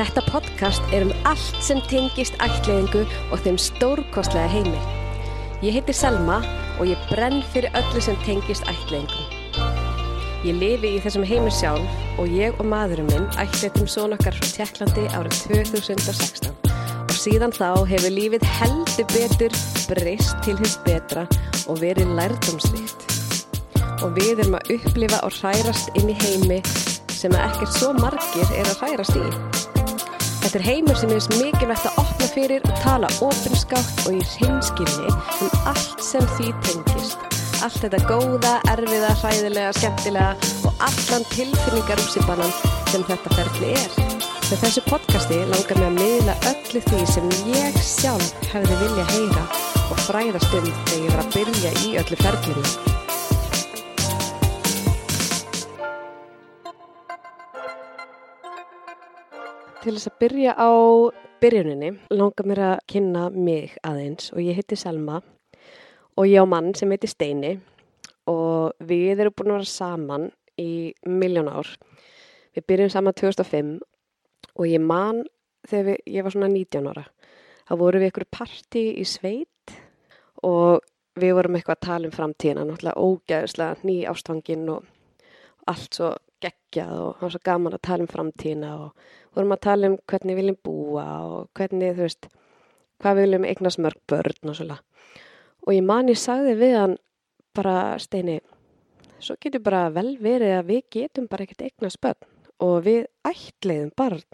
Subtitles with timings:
[0.00, 3.02] Þetta podcast er um allt sem tengist ætliðingu
[3.34, 4.78] og þeim stórkostlega heimi.
[5.60, 6.38] Ég heiti Selma
[6.80, 9.60] og ég brenn fyrir öllu sem tengist ætliðingum.
[10.48, 14.48] Ég lifi í þessum heimi sjálf og ég og maðurinn minn ætliðum svona okkar frá
[14.54, 16.48] Tjekklandi árið 2016.
[17.04, 19.62] Og síðan þá hefur lífið heldur betur
[19.92, 21.28] breyst til hins betra
[21.68, 23.04] og verið lærdomsrikt.
[24.00, 26.62] Og við erum að upplifa og hrærast inn í heimi
[27.12, 29.59] sem ekkert svo margir er að hrærast í.
[30.40, 35.10] Þetta er heimur sem er mikilvægt að opna fyrir og tala ofinskátt og í hreinskilni
[35.44, 37.26] um allt sem því tengist.
[37.60, 42.54] Allt þetta góða, erfiða, hræðilega, skemmtilega og allan tilfinningarúsibanan
[42.88, 43.98] sem þetta ferli er.
[44.50, 49.44] Með þessu podcasti langar mig að miðla öllu því sem ég sjálf hefði vilja heyra
[49.90, 52.99] og fræðast um þegar ég var að byrja í öllu ferlinu.
[59.80, 60.70] Til þess að byrja á
[61.40, 65.22] byrjuninni langar mér að kynna mig aðeins og ég heiti Selma
[66.20, 67.54] og ég á mann sem heiti Steini
[68.28, 70.26] og við erum búin að vera saman
[70.60, 71.70] í miljón ár.
[72.52, 73.72] Við byrjum saman 2005
[74.52, 75.24] og ég man
[75.64, 77.08] þegar við, ég var svona 19 ára.
[77.64, 79.76] þá vorum við ykkur parti í sveit
[80.44, 80.84] og
[81.16, 84.84] við vorum eitthvað að tala um framtíðina, náttúrulega ógæðislega ný ástfangin og
[85.72, 86.12] allt svo
[86.44, 89.96] geggjað og það var svo gaman að tala um framtíðina og vorum að tala um
[90.10, 92.30] hvernig við viljum búa og hvernig, þú veist,
[93.00, 94.78] hvað við viljum eignast mörg börn og svona.
[95.66, 96.96] Og ég man ég sagði við hann
[97.56, 98.40] bara, Steini,
[99.20, 102.28] svo getur bara vel verið að við getum bara ekkert eignast börn
[102.60, 104.24] og við ætliðum barn.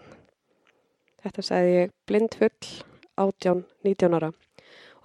[1.23, 2.75] Þetta sagði ég blind full,
[3.17, 4.33] 18, 19 ára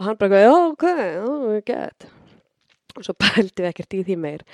[0.02, 0.84] og hann bara, já, ok,
[1.66, 2.08] god.
[2.98, 4.46] Og svo pældi við ekkert í því meir.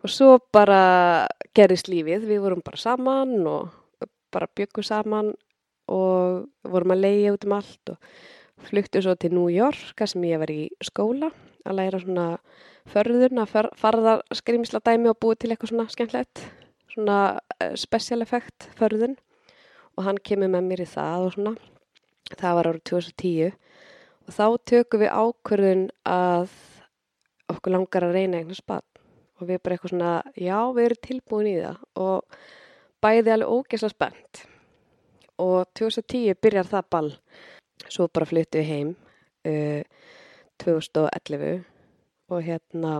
[0.00, 5.34] Og svo bara gerist lífið, við vorum bara saman og bara byggum saman
[5.90, 7.98] og vorum að leiða út um allt og
[8.64, 11.30] fluttu svo til New York, þar sem ég var í skóla
[11.68, 12.26] að læra svona
[12.88, 16.44] förðun að farða skrimsla dæmi og búið til eitthvað svona skemmtilegt,
[16.94, 17.18] svona
[17.60, 19.18] uh, special effect förðun.
[19.98, 21.54] Og hann kemur með mér í það og svona,
[22.40, 23.50] það var árið 2010
[24.30, 26.54] og þá tökum við ákvörðun að
[27.50, 28.89] okkur langar að reyna einhvern spatt
[29.40, 31.84] og við bara eitthvað svona, já, við erum tilbúin í það.
[32.04, 32.40] Og
[33.00, 34.42] bæði alveg ógesla spennt.
[35.40, 37.10] Og 2010 byrjar það ball.
[37.88, 38.90] Svo bara flyttu við heim
[39.48, 39.80] uh,
[40.60, 41.62] 2011
[42.30, 42.98] og hérna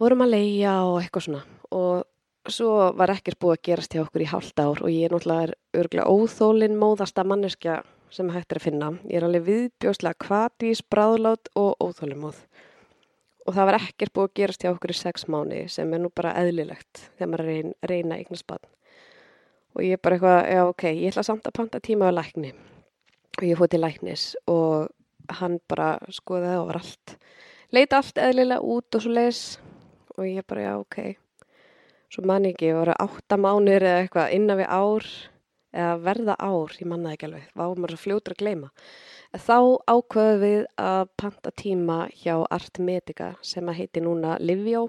[0.00, 1.42] vorum að leia og eitthvað svona.
[1.76, 4.80] Og svo var ekkert búið að gerast hjá okkur í hálft ár.
[4.80, 8.90] Og ég er náttúrulega örgulega óþólinn móðasta manneskja sem hægt er að finna.
[9.04, 12.40] Ég er alveg viðbjóslega kvatís, bráðlát og óþólinnmóð
[13.46, 16.10] og það var ekkert búið að gerast hjá okkur í sex mánu sem er nú
[16.14, 18.68] bara eðlilegt þegar maður reyna, reyna eignaspann
[19.74, 22.52] og ég er bara eitthvað, já ok, ég ætla samt að panta tíma á lækni.
[23.38, 24.90] Og ég fóði til læknis og
[25.40, 27.16] hann bara skoðaði og var allt
[27.70, 29.42] leita allt eðlilega út og svo leis
[30.16, 30.98] og ég bara, já ok.
[32.10, 35.06] Svo man ekki, ég voru átta mánir eða eitthvað innan við ár
[35.70, 38.70] eða verða ár, ég mannaði ekki alveg var maður svo fljótur að gleyma.
[39.30, 44.88] Þá ákveðum við að panta tíma hjá Art Medica sem að heiti núna Livjó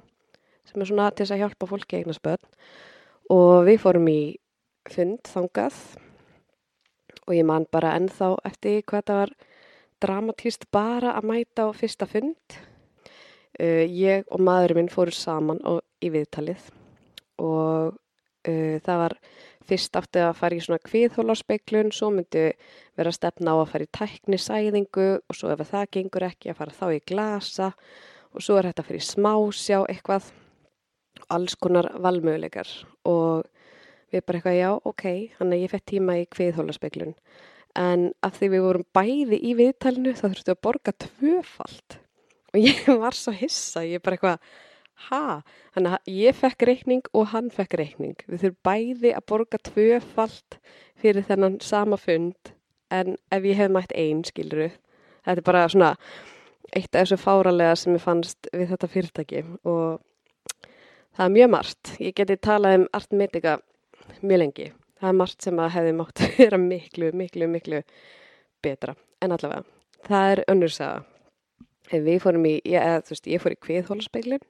[0.69, 2.49] sem er svona til þess að hjálpa fólki eignar spöld
[3.33, 4.21] og við fórum í
[4.89, 5.77] fund þangað
[7.27, 9.33] og ég man bara ennþá eftir hvað það var
[10.01, 12.57] dramatíst bara að mæta á fyrsta fund.
[13.61, 16.71] Uh, ég og maðurinn minn fórum saman á, í viðtalið.
[17.41, 19.17] Og uh, það var
[19.69, 22.49] fyrst átti að fara í svona kviðhólarspeglun, svo myndi
[22.99, 26.77] vera stefna á að fara í tæknisæðingu og svo ef það gengur ekki að fara
[26.79, 27.71] þá í glasa
[28.31, 30.31] og svo er þetta í smásjá eitthvað,
[31.31, 32.69] alls konar valmöguleikar.
[33.05, 33.45] Og
[34.11, 35.07] við bara eitthvað já, ok,
[35.39, 37.15] hann er ég fett tíma í kviðhólarspeglun
[37.77, 41.97] en af því við vorum bæði í viðtalinu þá þurftu að borga tvöfalt.
[42.51, 44.51] Og ég var svo hissa, ég bara eitthvað
[45.09, 45.41] ha,
[45.75, 48.17] þannig að ég fekk reikning og hann fekk reikning.
[48.27, 50.59] Við þurfum bæði að borga tvöfalt
[51.01, 52.53] fyrir þennan sama fund
[52.91, 54.69] en ef ég hef mætt einn, skiluru,
[55.25, 55.95] þetta er bara svona
[56.71, 60.01] eitt af þessu fáralega sem ég fannst við þetta fyrirtæki og
[61.17, 61.93] það er mjög margt.
[61.99, 63.57] Ég geti talað um artmedika
[64.21, 64.71] mjög lengi.
[65.01, 67.81] Það er margt sem að hefði mátt vera miklu, miklu, miklu
[68.63, 69.65] betra en allavega.
[70.07, 71.01] Það er önnursaga.
[71.91, 74.43] Við fórum í, ég, veist, ég fór í kviðhólaspeglun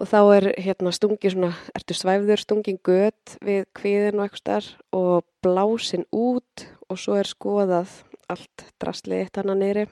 [0.00, 4.96] og þá er hérna stungi svona, ertu svæfður stungin gött við kviðin og eitthvað starf
[4.96, 8.00] og blásin út og svo er skoðað
[8.32, 9.84] allt drastlið eitt hana neyri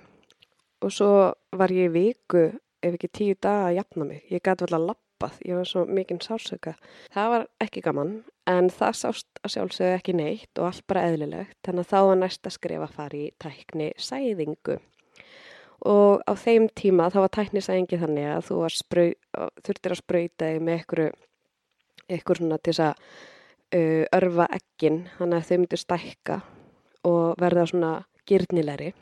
[0.81, 1.13] og svo
[1.53, 2.49] var ég viku
[2.81, 5.69] ef ekki tíu daga að jafna mig ég gæti vel að lappa stoppað, ég var
[5.69, 6.75] svo mikinn sársöka.
[7.13, 11.59] Það var ekki gaman en það sást að sjálfsögðu ekki neitt og allt bara eðlilegt,
[11.65, 14.79] þannig að þá var næsta skrif að fara í tækni sæðingu.
[15.89, 19.11] Og á þeim tíma þá var tækni sæðingi þannig að þú sprau,
[19.65, 20.83] þurftir að spröyta með
[22.11, 22.91] ykkur svona til að
[23.77, 26.41] uh, örfa ekkin, þannig að þau myndir stækka
[27.09, 27.93] og verða svona
[28.29, 28.93] girnilegri.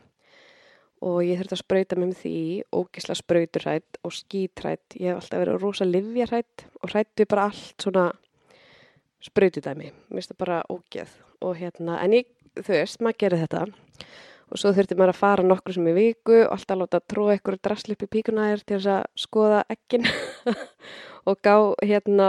[1.03, 2.39] Og ég þurfti að spröyta með því
[2.75, 8.09] ógisla spröyturrætt og skítrætt ég hef alltaf verið rosa livjarrætt og rættu bara allt svona
[9.23, 11.13] spröytudæmi, mér finnst það bara ógeð.
[11.43, 13.67] Og hérna, en ég, þú veist maður gerir þetta
[14.49, 17.59] og svo þurfti maður að fara nokkur sem í viku og alltaf láta tróða ykkur
[17.63, 20.09] drasli upp í píkunæðir til þess að skoða ekkin
[21.29, 22.29] og gá hérna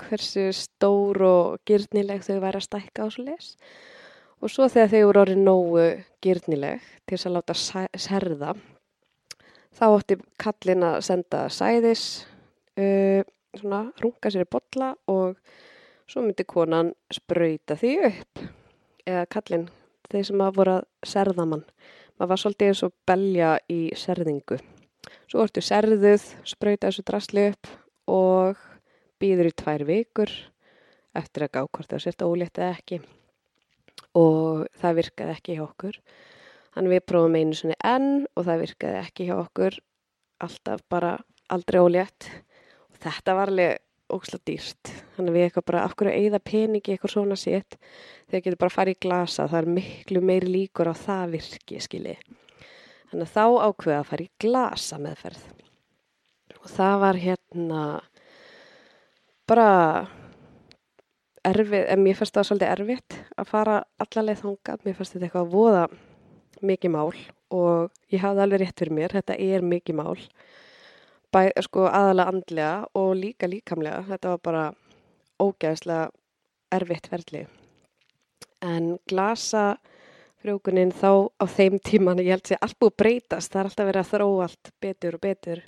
[0.00, 3.54] hversu stór og gyrnileg þau væri að stækka á svo les.
[4.40, 5.86] Og svo þegar þau voru orðið nógu
[6.24, 7.56] gyrnileg til þess að láta
[8.00, 8.54] serða
[9.76, 12.04] þá ótti kallin að senda sæðis
[12.80, 13.20] uh,
[13.58, 15.36] svona runga sér í botla og
[16.10, 18.42] svo myndi konan spröyta því upp.
[19.08, 19.68] Eða kallin
[20.10, 21.64] þeir sem að voru að serða mann.
[22.18, 24.58] Maður var svolítið eins og belja í serðingu.
[25.30, 27.70] Svo orðið serðuð spröyta þessu drasli upp
[28.10, 28.60] og
[29.22, 30.32] býður í tvær vikur
[31.16, 33.00] eftir að gá hvort það sért ólétt eða ekki.
[34.18, 35.98] Og það virkaði ekki hjá okkur.
[36.74, 39.78] Þannig við prófum einu svona enn og það virkaði ekki hjá okkur.
[40.44, 41.16] Alltaf bara
[41.50, 42.28] aldrei ólétt.
[42.90, 43.80] Og þetta var alveg
[44.16, 44.92] óksla dýrst.
[45.16, 47.78] Þannig við eitthvað bara af hverju eigða peningi eitthvað svona sétt?
[48.30, 52.16] Þegar getur bara farið í glasa það er miklu meiri líkur á það virki skilji.
[53.10, 55.48] Þannig að þá ákveða að fara í glasa meðferð
[56.60, 57.82] og það var hérna
[59.48, 59.68] bara
[61.46, 65.46] erfið, en mér fannst það svolítið erfitt að fara allarleið þangað, mér fannst þetta eitthvað
[65.46, 65.84] að voða
[66.70, 67.12] mikið mál
[67.50, 70.18] og ég hafði alveg rétt fyrir mér, þetta er mikið mál
[71.34, 74.02] bæ, sko aðalega andlega og líka líkamlega.
[74.08, 74.64] Þetta var bara
[75.40, 76.10] ógæðslega
[76.74, 77.46] erfitt ferli.
[78.60, 79.78] En glasa
[80.40, 84.02] frjókuninn þá á þeim tíman ég held að allt búið breytast, það er alltaf verið
[84.02, 85.62] að þróa allt betur og betur.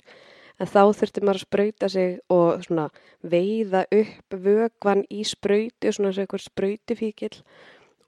[0.61, 2.87] En þá þurfti maður að spröyta sig og svona
[3.25, 7.33] veiða upp vögvan í spröytu, svona og einhver spröytifíkil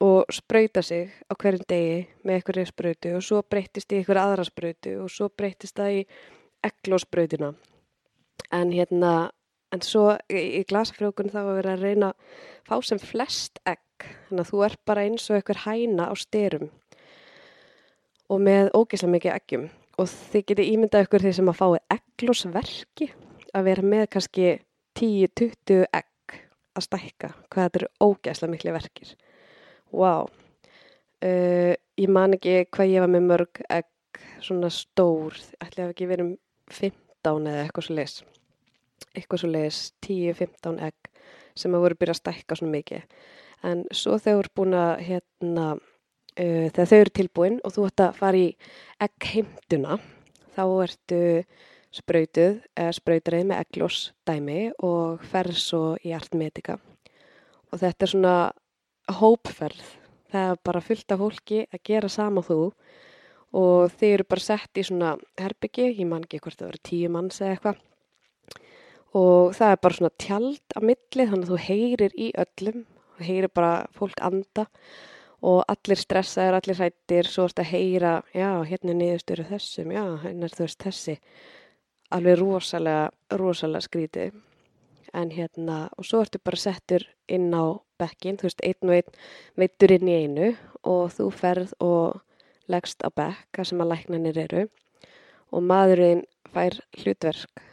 [0.05, 4.45] og spröyta sig á hverjum degi með einhverju spröytu og svo breytist í einhverju aðra
[4.45, 6.01] spröytu og svo breytist það í
[6.65, 7.53] eglóspröytina.
[8.53, 9.31] En hérna,
[9.73, 14.51] en svo í, glasafrjókun þá vera að reyna að fá sem flest egg, þannig að
[14.51, 16.71] þú er bara eins og einhver hæna á styrum
[18.25, 19.67] og með ógeðslega mikið eggjum.
[20.01, 23.11] Og þið getið ímyndað ykkur því sem að fáið egglosverki
[23.55, 24.47] að vera með kannski
[24.99, 26.39] 10-20 egg
[26.75, 29.13] að stækka hvað þetta eru ógæsla miklu verkir.
[29.93, 30.27] Wow
[31.23, 35.37] uh, ég man ekki hvað ég var með mörg egg svona stór.
[35.59, 36.33] Ætlaði að ekki verið um
[36.71, 38.23] 15 eða eitthvað svo les
[39.15, 41.11] eitthvað svo les 10-15 egg
[41.55, 43.05] sem að voru byrjað að stækka svona mikið.
[43.65, 48.05] En svo þegar voru búin að hérna uh, þegar þau eru tilbúin og þú ætti
[48.05, 48.49] að fara í
[49.07, 49.99] eggheimtuna
[50.55, 51.21] þá ertu
[51.95, 56.75] spröytuð eða spröytarið með egglós dæmi og ferð svo í artmedika
[57.71, 58.35] og þetta er svona
[59.21, 59.85] hópferð.
[60.31, 62.59] Það er bara fullt af fólki að gera sama þú
[63.55, 67.11] og þeir eru bara sett í svona herbyggi, ég man ekki hvort það verið tíu
[67.13, 67.83] manns eða eitthvað.
[69.15, 72.81] Og það er bara svona tjald á milli þannig að þú heyrir í öllum.
[73.15, 74.65] Og heyrir bara fólk anda.
[75.45, 80.03] Og allir stressaður, allir hættir, svo erst að heyra, já, hérna er niðurstöru þessum, já,
[80.23, 81.15] hérna er þú veist þessi,
[82.17, 83.03] alveg rosalega,
[83.39, 84.39] rosalega skrítið.
[85.15, 89.19] En hérna, og svo ertu bara settur inn á bekkin, þú veist, einn og einn
[89.63, 90.49] veitur inn í einu.
[90.83, 92.23] Og þú ferð og
[92.71, 94.65] leggst á bekka sem að læknanir eru
[95.53, 97.63] og maðurinn fær hlutverk,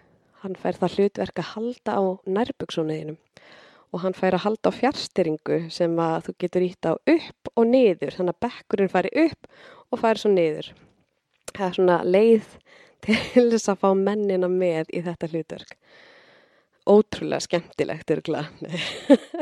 [0.43, 3.19] hann fær það hlutverk að halda á nærbyggsónuðinum
[3.93, 7.69] og hann fær að halda á fjárstyringu sem að þú getur ítt á upp og
[7.69, 9.51] niður, þannig að bekkurinn færi upp
[9.93, 10.71] og færi svo niður.
[11.53, 12.49] Það er svona leið
[13.05, 15.77] til þess að fá mennina með í þetta hlutverk.
[16.89, 18.47] Ótrúlega skemmtilegt, örgla.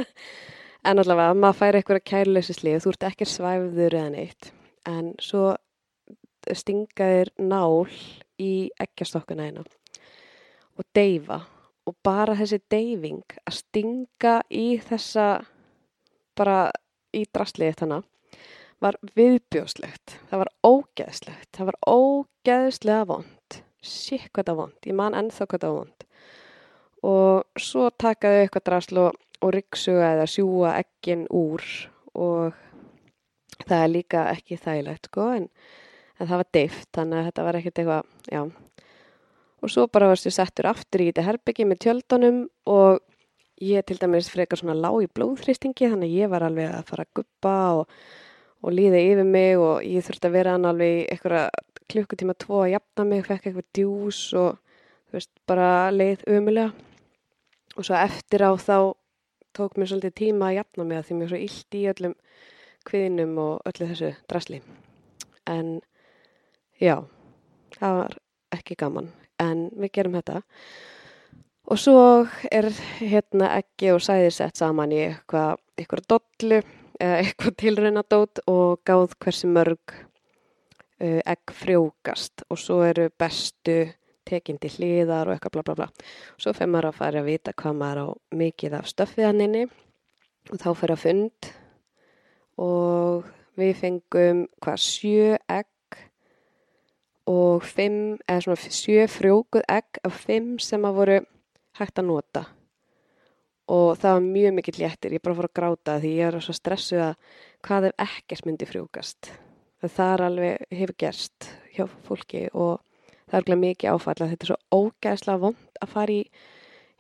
[0.88, 4.50] en allavega, maður færi eitthvað kærleysi slið, þú ert ekki svæfður eða neitt,
[4.88, 5.54] en svo
[6.56, 7.86] stingaðir nál
[8.40, 9.64] í ekkjastokkuna eina
[10.78, 11.42] og deyfa.
[11.88, 15.42] Og bara þessi deyfing að stinga í þessa
[16.38, 16.70] bara
[17.16, 18.06] í drastlið þannig
[18.80, 25.16] var viðbjóslegt, það var ógeðslegt, það var ógeðslega vond, sík hvað það vond, ég man
[25.18, 26.06] ennþá hvað það vond
[27.06, 31.64] og svo takaðu eitthvað drasl og, ryggsuga eða sjúa ekkin úr
[32.12, 32.56] og
[33.70, 35.46] það er líka ekki þægilegt sko en,
[36.18, 38.42] en það var deift þannig að þetta var ekkert eitthvað, já.
[39.60, 43.00] Og svo bara varstu settur aftur í þetta herbyggi með tjöldunum og
[43.60, 47.04] ég til dæmis frekar svona lág í blóðþristingi þannig að ég var alveg að fara
[47.04, 47.98] að guppa og,
[48.64, 51.50] og líða yfir mig og ég þurfti að vera hann alveg eitthvað
[51.90, 54.56] klukkutíma tvo að jafna mig, fekk eitthvað djús og
[55.10, 56.70] þú veist, bara leið umulega
[57.76, 58.76] og svo eftir á þá
[59.56, 62.16] tók mér svolítið tíma að jafna mig að því mér svo illt í öllum
[62.88, 64.60] kviðinum og öllu þessu drasli.
[65.50, 65.80] En
[66.80, 66.96] já,
[67.78, 68.18] það var
[68.56, 69.10] ekki gaman.
[69.40, 70.42] En við gerum þetta.
[71.70, 72.02] Og svo
[72.50, 76.60] er hérna ekki og sæðir sett saman í eitthvað eitthvað dollu
[77.00, 82.44] eitthvað tilraunadót og gáð hversi mörg uh, egg frjókast.
[82.50, 83.86] Og svo eru bestu
[84.28, 85.88] tekindi hliðar og eitthvað bla bla bla.
[86.36, 88.06] Svo fyrir maður að fara að vita hvað maður á
[88.42, 89.64] mikið af stöfiðaninni
[90.50, 91.50] og þá fyrir að fund
[92.60, 93.26] og
[93.58, 95.98] við fengum hvað sjö egg
[97.30, 101.18] og fimm, eða svona sjö frjókuð egg af fimm sem að voru
[101.78, 102.44] hægt að nota.
[103.70, 106.12] Og það var mjög mikill léttir, ég bara fór að gráta því.
[106.18, 107.34] Ég er svo stressuð að
[107.66, 109.30] hvað ef ekkert myndi frjókast?
[109.80, 112.80] Það er alveg, hefur gerst hjá fólki og
[113.30, 116.24] það er alveg mikið áfall að þetta er svo ógæðslega vond að fara í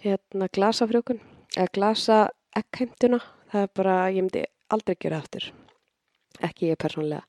[0.00, 1.20] hérna glasafrjókun
[1.56, 2.20] eða glasa
[2.56, 3.18] eggheimtuna
[3.50, 5.50] það er bara, ég myndi aldrei gera aftur.
[6.40, 7.24] Ekki ég persónlega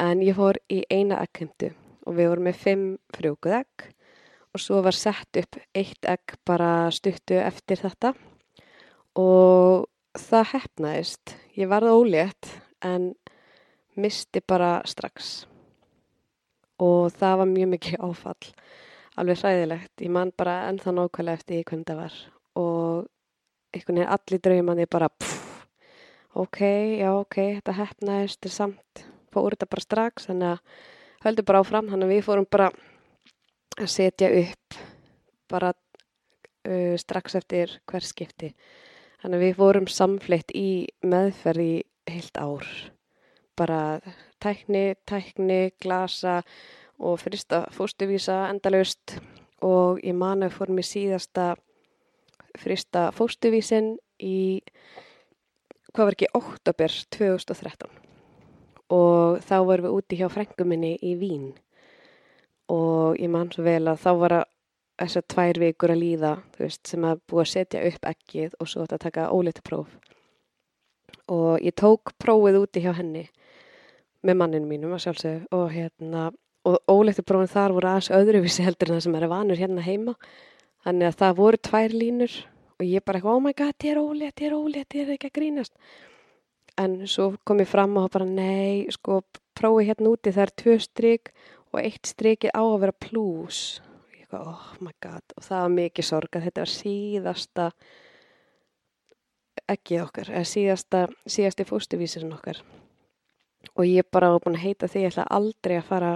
[0.00, 1.70] en ég fór í eina eggheimtu
[2.04, 3.88] og við vorum með fimm frjókuð egg
[4.54, 8.12] og svo var sett upp eitt egg bara stuttu eftir þetta.
[9.18, 9.86] Og
[10.18, 11.34] það hefnaðist.
[11.58, 12.50] Ég varði ólétt
[12.86, 13.12] en
[13.98, 15.46] misti bara strax.
[16.82, 18.52] Og það var mjög mikið áfall,
[19.18, 19.92] alveg hræðilegt.
[20.02, 22.16] Ég man bara ennþá nákvæmlega eftir hvernig það var.
[22.58, 23.06] Og
[23.74, 25.33] einhvern veginn allir draumandi bara pff,
[26.34, 26.60] ok,
[27.00, 30.82] já ok, þetta hefnaðist er samt, fór þetta bara strax þannig að
[31.24, 32.68] höldum bara áfram, þannig að við fórum bara
[33.80, 34.78] að setja upp
[35.50, 38.52] bara uh, strax eftir hver skipti.
[39.22, 40.68] Þannig að við fórum samfleitt í
[41.06, 41.74] meðferð í
[42.10, 42.66] heilt ár.
[43.56, 43.80] Bara
[44.42, 46.42] tækni, tækni, glasa
[47.00, 49.16] og fyrsta fóstuvísa endalaust
[49.64, 51.54] og ég man að fórum í síðasta
[52.60, 54.60] fyrsta fóstuvísin í,
[55.94, 58.00] hvað var ekki, oktober 2013
[58.94, 61.52] og þá vorum við úti hjá frænguminni í Vín.
[62.70, 64.44] Og ég man svo vel að þá var að
[65.00, 68.84] þessar tvær vikur að líða veist, sem að búa að setja upp ekkið og svo
[68.84, 69.96] að taka ólitupróf
[71.32, 73.24] og ég tók prófið úti hjá henni
[74.24, 76.26] með manninu mínum að sjálfsög og hérna
[76.68, 80.14] og ólituprófin þar voru aðeins öðruvísi heldur en það sem er vanur hérna heima.
[80.84, 82.36] Þannig að það voru tvær línur
[82.78, 85.14] og ég bara eitthvað oh my god ég er ólétt, ég er ólétt, ég er
[85.14, 85.74] ekki að grínast.
[86.80, 89.20] En svo kom ég fram og bara nei sko
[89.54, 91.30] prófið hérna úti það er tvö stryk
[91.70, 93.60] og eitt strikið á að vera plús.
[94.10, 95.36] Og ég kom, oh my god.
[95.36, 97.68] Og það var mikið sorg að þetta var síðasta
[99.70, 102.60] ekki okkar eða síðasta, síðasti fóstuvísirinn okkar.
[103.74, 106.12] Og ég bara var búin að heita því ég ætla aldrei að fara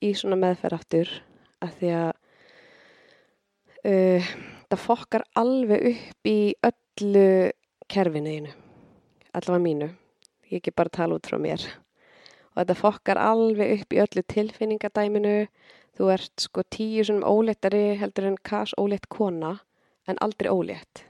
[0.00, 1.10] í svona meðferð aftur
[1.60, 2.12] að því að
[3.90, 4.30] uh,
[4.70, 6.38] það fokkar alveg upp í
[6.70, 7.28] öllu
[7.90, 8.56] kerfinuðinu
[9.34, 9.90] allavega mínu.
[10.50, 11.62] Ég ekki bara tala út frá mér.
[12.54, 15.34] Og þetta fokkar alveg upp í öllu tilfinningadæminu
[15.98, 19.58] þú ert sko tíu svona óléttari heldur en kas ólétt kona
[20.08, 21.04] en aldrei ólétt.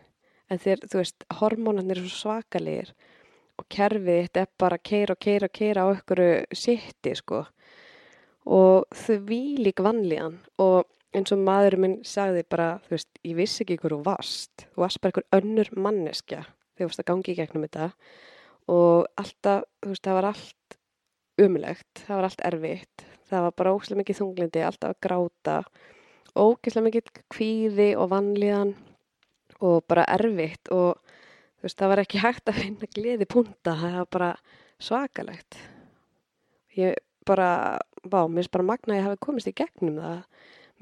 [0.50, 2.92] En þér, þú veist, hormónarnir er svo svakalegir
[3.60, 7.44] og kerfið þetta er bara keira og keira og keira á einhverju sitti sko.
[8.50, 13.64] Og því lík vanlíðan og eins og maðurinn minn sagði bara, þú veist, ég vissi
[13.64, 17.38] ekki hverju vast, þú varst bara einhver önnur manneskja þegar þú varst að gangi í
[17.38, 17.88] gegnum þetta.
[18.70, 20.76] Og alltaf, þú veist, það var allt
[21.40, 23.06] umlegt, það var allt erfitt.
[23.30, 25.56] Það var bara ógislega mikið þunglindi alltaf að gráta
[26.38, 28.72] ógislega mikið kvíði og vanlíðan
[29.66, 30.70] og bara erfitt.
[30.70, 30.98] Og
[31.58, 34.30] þú veist það var ekki hægt að finna gleði punta, það var bara
[34.80, 35.58] svakalegt.
[36.78, 40.22] Ég bara, vá, mér finnst bara magna að ég hafi komist í gegnum það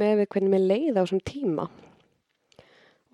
[0.00, 1.68] með við hvernig mér leiði á þessum tíma.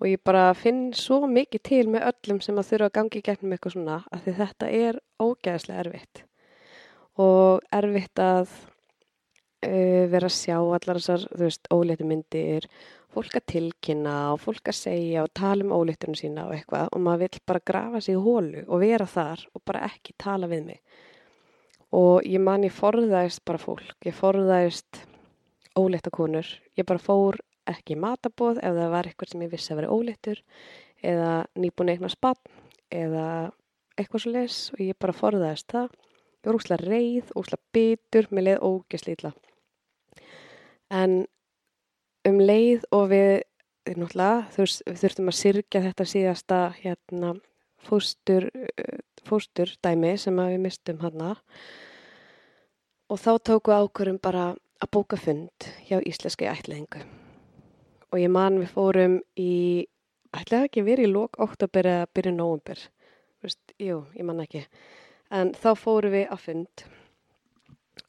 [0.01, 3.25] Og ég bara finn svo mikið til með öllum sem að þurfa að gangi í
[3.25, 6.23] gegnum eitthvað svona að þetta er ógeðslega erfitt.
[7.23, 12.67] Og erfitt að uh, vera að sjá allar þessar, þú veist, óléttu myndir,
[13.15, 16.91] fólk að tilkynna og fólk að segja og tala um óléttunum sína og eitthvað.
[16.91, 20.51] Og maður vill bara grafa sig í hólu og vera þar og bara ekki tala
[20.51, 21.01] við mig.
[21.95, 25.05] Og ég man ég forðaðist bara fólk, ég forðaðist
[25.79, 27.39] óléttakonur, ég bara fór
[27.69, 30.41] ekki matabóð ef það var eitthvað sem ég vissi að vera óléttur
[31.05, 32.59] eða nýbúin eitthvað spann
[32.93, 33.27] eða
[33.95, 35.89] eitthvað svo les og ég bara forðaðist það.
[36.45, 39.31] Ég var úslega reið, úslega bitur, með leið ógeslítla.
[40.93, 41.15] En
[42.29, 43.31] um leið og við,
[43.95, 47.33] náttúrulega, við þurftum að sirkja þetta síðasta hérna,
[47.85, 48.49] fóstur,
[49.25, 51.35] fóstur dæmi sem við mistum hana
[53.09, 54.53] og þá tóku ákvörum bara
[54.85, 57.01] að bóka fund hjá Íslenski ætliðingu
[58.11, 59.85] og ég man við fórum í,
[60.35, 62.79] ætlaði ekki verið í lók oktober eða byrju nógumber,
[63.81, 64.63] jú, ég man ekki,
[65.33, 66.85] en þá fórum við að fund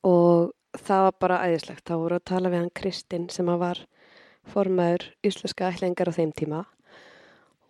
[0.06, 3.82] og það var bara æðislegt, þá voru að tala við hann Kristinn sem að var
[4.46, 6.62] formaður Íslenska ætliðingar á þeim tíma.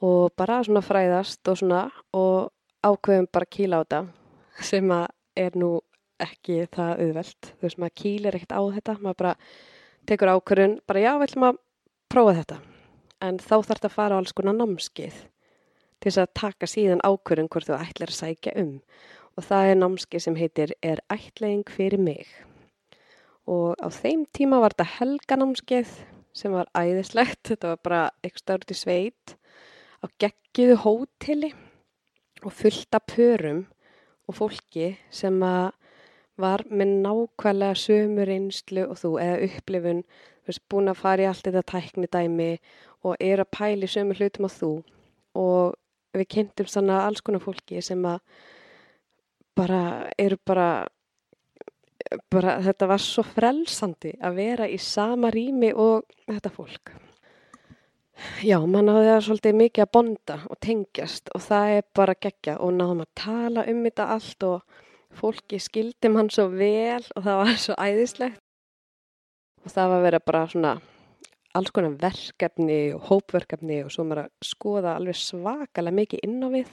[0.04, 1.86] Og bara svona fræðast og svona
[2.16, 2.50] og
[2.84, 4.00] ákveðum bara kíla á þetta
[4.66, 5.70] sem að er nú
[6.22, 9.34] ekki það auðvelt, þú veist maður kýlir ekkert á þetta, maður bara
[10.06, 11.62] tekur ákvörðun, bara já, við ætlum að
[12.12, 12.58] prófa þetta,
[13.26, 15.22] en þá þarf þetta að fara á alls konar námskeið
[16.00, 18.74] til þess að taka síðan ákvörðun hvort þú ætlir að sækja um.
[19.36, 22.28] Og það er námskeið sem heitir Er ætlegging fyrir mig?
[23.46, 25.92] Og á þeim tíma var þetta helganámskeið
[26.36, 29.36] sem var æðislegt, þetta var bara eitthvað stjórn í sveit
[30.02, 31.52] á geggiðu hóteli
[32.44, 33.64] og fullta pörum
[34.26, 35.70] og fólki sem að
[36.40, 40.02] var með nákvæmlega sömur einslu og þú eða upplifun,
[40.44, 42.50] þú veist, búin að fara í allt þetta tækni dæmi
[43.06, 44.72] og er að pæli sömur hlutum á þú
[45.36, 45.76] og
[46.16, 48.20] við kynntum svona alls konar fólki sem að
[49.56, 49.80] bara
[50.20, 50.68] eru bara,
[52.32, 56.92] bara þetta var svo frelsandi að vera í sama rými og þetta fólk.
[58.40, 62.14] Já, mann á því að svolítið mikið að bonda og tengjast og það er bara
[62.16, 64.78] gegja og náðum að tala um þetta allt og
[65.16, 68.42] fólki skildi mann svo vel og það var svo æðislegt.
[69.66, 70.76] Og það var verið bara svona
[71.56, 76.48] alls konar verkefni og hópverkefni og svo maður að skoða alveg svakalega mikið inn á
[76.52, 76.70] við.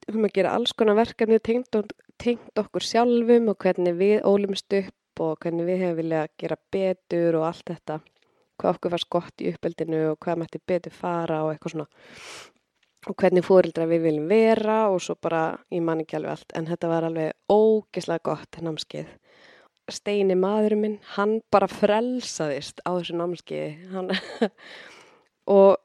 [0.00, 1.76] Við höfum að gera alls konar verkefni tengt,
[2.20, 7.40] tengt okkur sjálfum og hvernig við ólumst upp og hvernig við hefum viljað gera betur
[7.40, 8.00] og allt þetta.
[8.60, 11.88] Hvað okkur var skott í uppeldinu og hvað mætti betur fara og eitthvað svona
[13.08, 16.68] og hvernig fórildra við viljum vera og svo bara, ég man ekki alveg allt en
[16.68, 19.12] þetta var alveg ógeðslega gott námskeið.
[19.90, 24.50] Steini maðurinn minn, hann bara frelsaðist á þessu námskeiði
[25.58, 25.80] og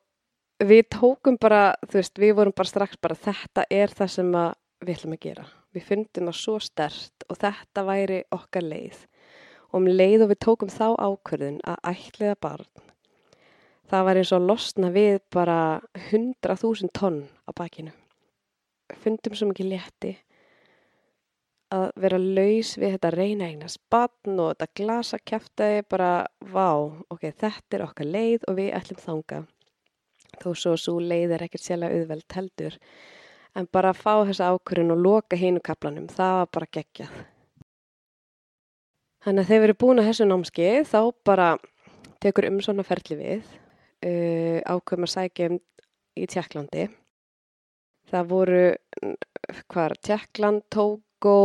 [0.62, 4.96] við tókum bara, þú veist, við vorum bara strax bara þetta er það sem við
[4.98, 5.48] ætlum að gera.
[5.76, 9.06] Við fundum það svo stert og þetta væri okkar leið
[9.72, 12.94] og um leið og við tókum þá ákverðin að ætliða barn
[13.86, 15.58] Það var eins og losna við bara
[16.10, 17.92] 100.000 tonn á bakinu.
[19.02, 20.14] Fundum svo mikið létti
[21.74, 26.70] að vera laus við þetta reyna eigna spann og þetta glasa kæftæði bara, vá,
[27.14, 29.42] ok, þetta er okkar leið og við ætlum þanga.
[30.42, 32.80] Þó svo svo leið er ekkert sérlega auðveld heldur.
[33.56, 37.22] En bara að fá þessa ákvörðin og loka hínu kaplanum, það var bara geggjað.
[39.26, 41.48] Þannig að þegar við erum búin að þessu námski þá bara
[42.22, 43.54] tekur um svona ferli við
[44.06, 45.58] uh, ákveðum að sækja um
[46.16, 46.86] í Tjekklandi.
[48.12, 48.62] Það voru
[49.74, 51.42] hvar Tjekkland, Tógó,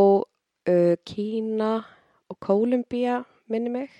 [0.69, 1.73] uh, Kína
[2.31, 3.91] og Kólumbía, minni mig,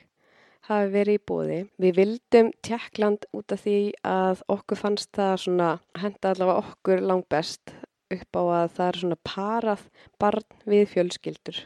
[0.69, 1.61] hafi verið í bóði.
[1.81, 7.29] Við vildum Tjekkland út af því að okkur fannst það svona, henda allavega okkur langt
[7.33, 7.75] best
[8.11, 9.85] upp á að það er svona parað
[10.21, 11.61] barn við fjölskyldur.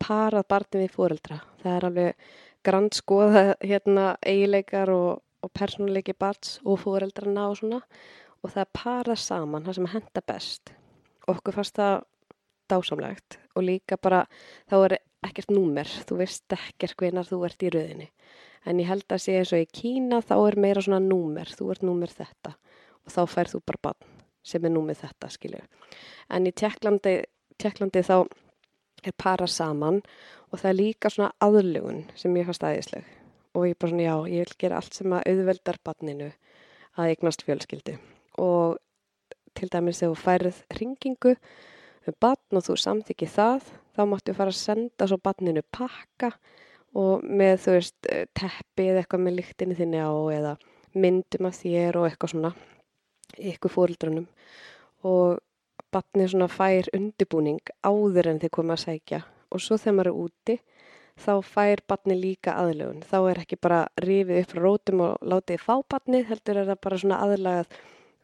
[0.00, 1.40] Parað barni við fóreldra.
[1.60, 2.28] Það er alveg
[2.66, 7.80] grann skoða hérna eigileikar og og persónuleiki bats og fóreldrana og svona.
[8.42, 10.72] Og það para saman það sem henda best.
[11.28, 12.02] Okkur fannst það
[12.70, 14.24] dásamlegt og líka bara
[14.70, 18.10] þá er ekkert númer, þú veist ekkert hvenar þú ert í rauðinni
[18.68, 21.70] en ég held að sé eins og í Kína þá er meira svona númer, þú
[21.72, 22.54] ert númer þetta.
[23.06, 25.62] Og þá færð þú bara bann sem er númer þetta skilju
[26.28, 27.14] en í Tjekklandi,
[27.58, 28.16] Tjekklandi þá
[29.06, 30.02] er para saman.
[30.48, 33.17] Og það er líka svona aðlugun sem ég fannst aðeinsleg
[33.54, 36.28] og ég bara svona já, ég vil gera allt sem að auðveldar barninu
[36.98, 37.96] að eignast fjölskyldi
[38.42, 38.78] og
[39.58, 41.34] til dæmis þegar þú færið ringingu
[42.08, 46.32] um barn og þú samþykir það þá máttu fara að senda svo barninu pakka
[46.98, 50.56] og með þú veist teppið eitthvað með lyktinni þinni á eða
[50.98, 52.52] myndum af þér og eitthvað svona
[53.36, 54.26] ykkur fórildrunum
[55.08, 55.38] og
[55.94, 59.20] barnið svona fær undibúning áður en þið koma að sækja.
[59.52, 60.56] Og svo þegar maður er úti
[61.18, 63.02] þá fær barni líka aðlögun.
[63.06, 66.80] Þá er ekki bara rifið upp frá rótum og látið fá barni, heldur er það
[66.86, 67.76] bara svona aðlagað,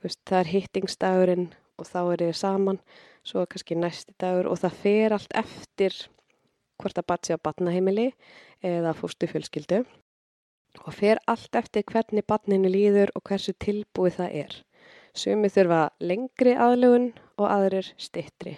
[0.05, 1.47] veist, það er hittingsdagurinn
[1.79, 2.81] og þá er þið saman,
[3.25, 5.97] svo kannski næsti dagur og það fer allt eftir
[6.81, 8.11] hvort að batsi á batnaheimili
[8.65, 9.85] eða fústu fjölskyldu
[10.83, 14.57] og fer allt eftir hvernig batninu líður og hversu tilbúið það er.
[15.15, 18.57] Sumi þurfa lengri aðlögun og aðrir stittri.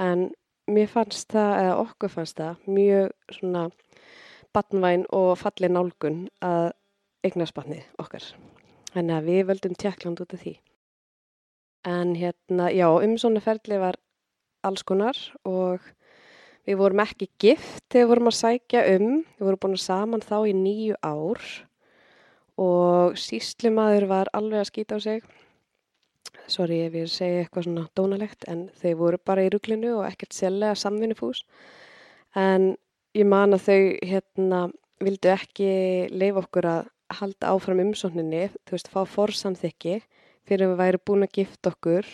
[0.00, 0.28] En
[0.74, 3.64] mér fannst það, eða okkur fannst það, mjög svona
[4.54, 6.72] batnvæn og falli nálgun að
[7.26, 8.26] eignarspannið okkar.
[8.90, 10.54] Þannig að við völdum Tjekkland út af því.
[11.86, 13.96] En hérna, já, um svona ferli var
[14.66, 15.16] alls konar
[15.48, 15.84] og
[16.68, 19.12] við vorum ekki gift þegar við vorum að sækja um.
[19.38, 21.44] Við vorum búin saman þá í nýju ár
[22.60, 25.24] og síslimaður var alveg að skýta á sig.
[26.50, 30.36] Sori ef ég segi eitthvað svona dónalegt en þeir voru bara í rugglinu og ekkert
[30.36, 31.44] sellega samvinnufús.
[32.38, 32.74] En
[33.16, 34.60] ég man að þau hérna
[35.00, 35.70] vildu ekki
[36.12, 36.90] leifa okkur að
[37.20, 39.96] halda áfram umsókninni, þú veist, fá forsamþykki
[40.46, 42.06] fyrir að við væri búin að gifta okkur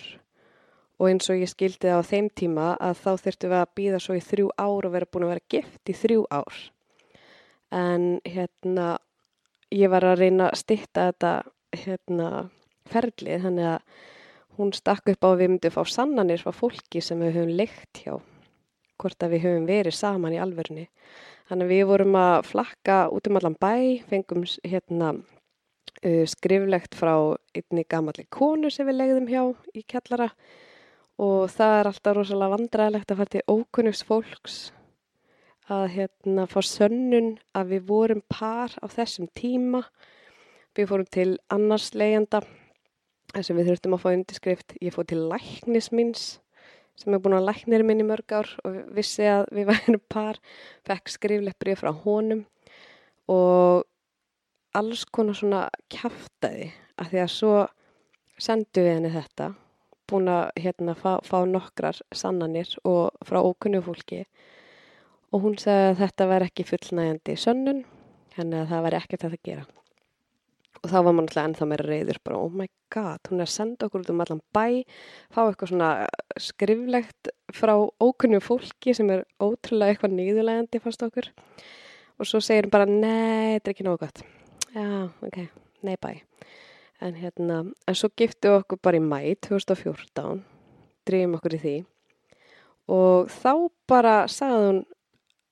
[0.97, 4.01] og eins og ég skildi það á þeim tíma að þá þurftum við að býða
[4.01, 6.61] svo í þrjú ár og vera búin að vera gift í þrjú ár.
[7.75, 8.87] En hérna,
[9.75, 11.33] ég var að reyna að stitta þetta
[11.77, 12.31] hérna,
[12.91, 14.03] ferlið, þannig að
[14.57, 18.03] hún stakk upp á að við myndum fá sannanir frá fólki sem við höfum leikt
[18.03, 18.19] hjá,
[19.01, 20.87] hvort að við höfum verið saman í alverðinni.
[21.47, 23.75] Þannig að við vorum að flakka út um allan bæ,
[24.09, 27.15] fengum hérna uh, skriflegt frá
[27.57, 29.43] einni gamalli konu sem við legðum hjá
[29.77, 30.31] í kellara
[31.23, 34.57] og það er alltaf rosalega vandræðilegt að fara til ókunnugs fólks
[35.73, 39.83] að hérna fá sönnun að við vorum par á þessum tíma.
[40.77, 42.43] Við fórum til annars leiðanda
[43.37, 44.77] að við þurftum að fá undirskrift.
[44.81, 46.27] Ég fóð til læknis minns
[46.97, 50.41] sem er búin að læknir minn í mörg ár og vissi að við værum par,
[50.89, 52.47] fekk skriflegt brið frá honum
[53.33, 53.85] og
[54.77, 57.55] alls konar svona kæftæði að því að svo
[58.41, 59.53] sendu við henni þetta
[60.07, 64.23] búin að hérna, fá, fá nokkrar sannanir og frá ókunnu fólki
[65.35, 67.83] og hún sagði að þetta væri ekki fullnægandi sönnun,
[68.37, 69.67] henni að það væri ekkert að það gera.
[70.83, 73.55] Og þá var maður alltaf ennþá meira reyður, bara oh my god, hún er að
[73.55, 74.67] senda okkur út um allan bæ,
[75.33, 75.91] fá eitthvað svona
[76.43, 81.31] skriflegt frá ókunnu fólki sem er ótrúlega eitthvað nýðulegandi fannst okkur.
[82.17, 84.23] Og svo segir hún bara, nei, þetta er ekki nógu gott.
[84.77, 84.87] Já,
[85.27, 85.43] ok,
[85.89, 86.13] nei bæ.
[87.05, 90.41] En hérna, en svo giftu okkur bara í mæ 2014,
[91.09, 91.77] drifum okkur í því
[92.93, 93.53] og þá
[93.91, 94.83] bara sagði hún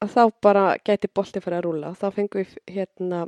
[0.04, 1.94] að þá bara gæti bolti fyrir að rúla.
[1.98, 3.24] Þá fengum við hérna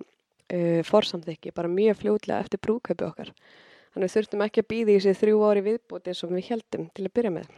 [0.52, 3.32] uh, forsamþykki bara mjög fljóðlega eftir brúköpi okkar.
[3.94, 7.14] Þannig þurftum ekki að býða í þessi þrjú ári viðbúti sem við heldum til að
[7.16, 7.48] byrja með.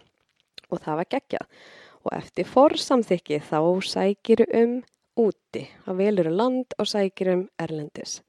[0.68, 1.58] Og það var geggjað.
[2.06, 4.78] Og eftir forsamþykki þá sækir um
[5.18, 5.66] úti.
[5.84, 8.20] Það velur um land og sækir um erlendis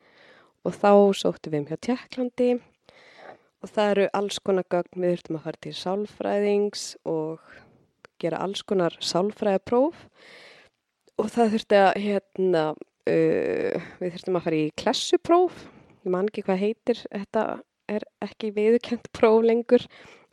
[0.68, 2.50] og þá sóttum við um hjá Tjekklandi
[3.60, 7.56] og það eru alls konar gögn, við þurftum að fara til sálfræðings og
[8.20, 10.06] gera alls konar sálfræðapróf
[11.20, 12.64] og það þurfti að hérna,
[13.08, 15.66] uh, við þurftum að fara í klessupróf,
[16.04, 17.44] ég man ekki hvað heitir, þetta
[17.90, 19.86] er ekki viðkjönd próf lengur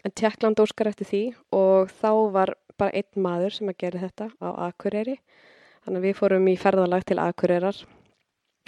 [0.07, 1.23] en Tjekkland óskar eftir því.
[1.57, 5.19] Og þá var bara einn maður sem að gera þetta á Akureyri.
[5.87, 7.79] Þannig að við fórum í ferðalag til Akureyrar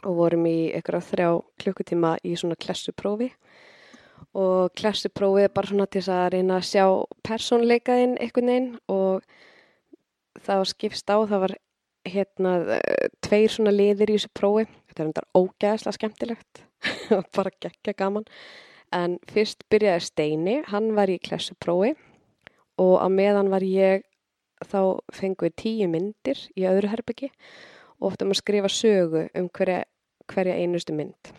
[0.07, 1.29] og vorum í ykkur á þrjá
[1.63, 3.33] klukkutíma í svona klessuprófi.
[4.39, 6.85] Og klessuprófi er bara svona til þess að reyna að sjá
[7.27, 8.71] personleikaðinn einhvern veginn.
[8.91, 9.27] Og
[10.39, 11.57] það var skipst á, það var
[12.07, 12.81] hérna
[13.25, 16.63] tveir svona liðir í þessu prófi, þetta er undar ógæðslega skemmtilegt
[17.37, 18.29] bara geggja gaman
[18.95, 21.95] en fyrst byrjaði Steini, hann var í klessuprófi
[22.81, 24.07] og á meðan var ég
[24.65, 27.31] þá fengið tíu myndir í öðru herbyggi
[27.99, 29.85] og ofta maður skrifa sögu um hverja,
[30.31, 31.33] hverja einustu mynd.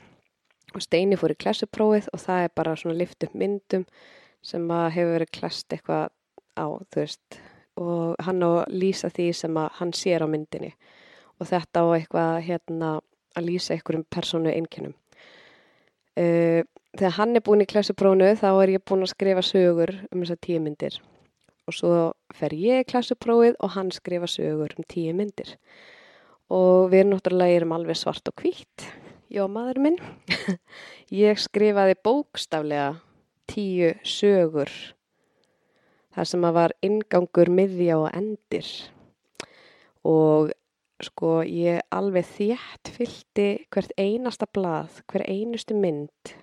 [0.76, 3.86] Og Steini fór í klassuprófið og það er bara svona lift upp myndum
[4.46, 6.12] sem að hefur verið klast eitthvað
[6.56, 7.40] á, þú veist,
[7.80, 10.74] og hann á að lýsa því sem að hann sér á myndinni.
[11.40, 12.90] Og þetta á eitthvað hérna
[13.38, 14.96] að lýsa einhverjum persónu einkennum.
[16.20, 16.66] Uh,
[16.98, 20.42] þegar hann er búin í klassuprófinu þá er ég búin að skrifa sögur um þessar
[20.44, 21.00] tíu myndir.
[21.70, 21.94] Og svo
[22.36, 25.56] fer ég í klassuprófið og hann skrifa sögur um tíu myndir.
[26.50, 28.90] Og við náttúrulega erum alveg svart og hvít
[29.30, 30.00] já maður minn.
[31.14, 32.96] Ég skrifaði bókstaflega
[33.50, 34.70] tíu sögur
[36.20, 38.68] þar sem að var ingangur miðja og endir.
[40.04, 40.50] Og
[41.00, 46.34] sko ég alveg þétt fylgdi hvert einasta blað hver einustu mynd.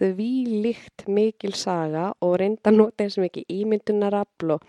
[0.00, 0.30] Því
[0.64, 4.64] líkt mikil saga og reynda nota eins og mikið ímyndunarafl og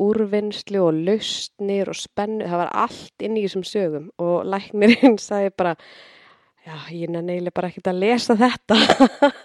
[0.00, 5.52] úrvinnslu og lausnir og spennu, það var allt inn í þessum sögum og læknirinn sagði
[5.60, 5.76] bara
[6.66, 8.78] já, ég er neili bara ekkert að lesa þetta.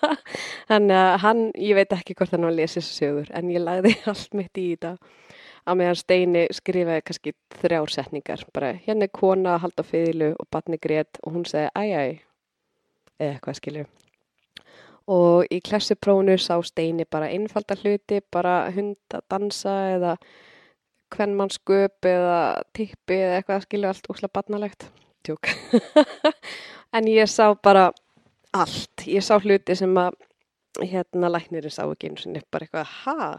[0.69, 3.63] Þannig að hann, ég veit ekki hvort hann var að lesa þessu sögur en ég
[3.63, 4.95] lagði allt mitt í þetta.
[5.67, 10.79] Að meðan Steini skrifaði kannski þrjársetningar, bara hérna er kona að halda fylgu og batni
[10.79, 12.11] greitt og hún segi æj æj
[13.17, 13.87] eða eitthvað skilju
[15.07, 20.15] og í klessuprónu sá Steini bara einfalda hluti, bara hund að dansa eða
[21.15, 22.39] hvernmannsköp eða
[22.75, 24.89] tippi eða eitthvað skilja allt úsla barnalegt.
[25.23, 25.47] Tjók
[26.93, 27.91] en ég sá bara
[28.55, 29.05] allt.
[29.05, 30.15] Ég sá hluti sem að
[30.83, 33.29] hérna læknirinn sá ekki eins og bara eitthvað, ha,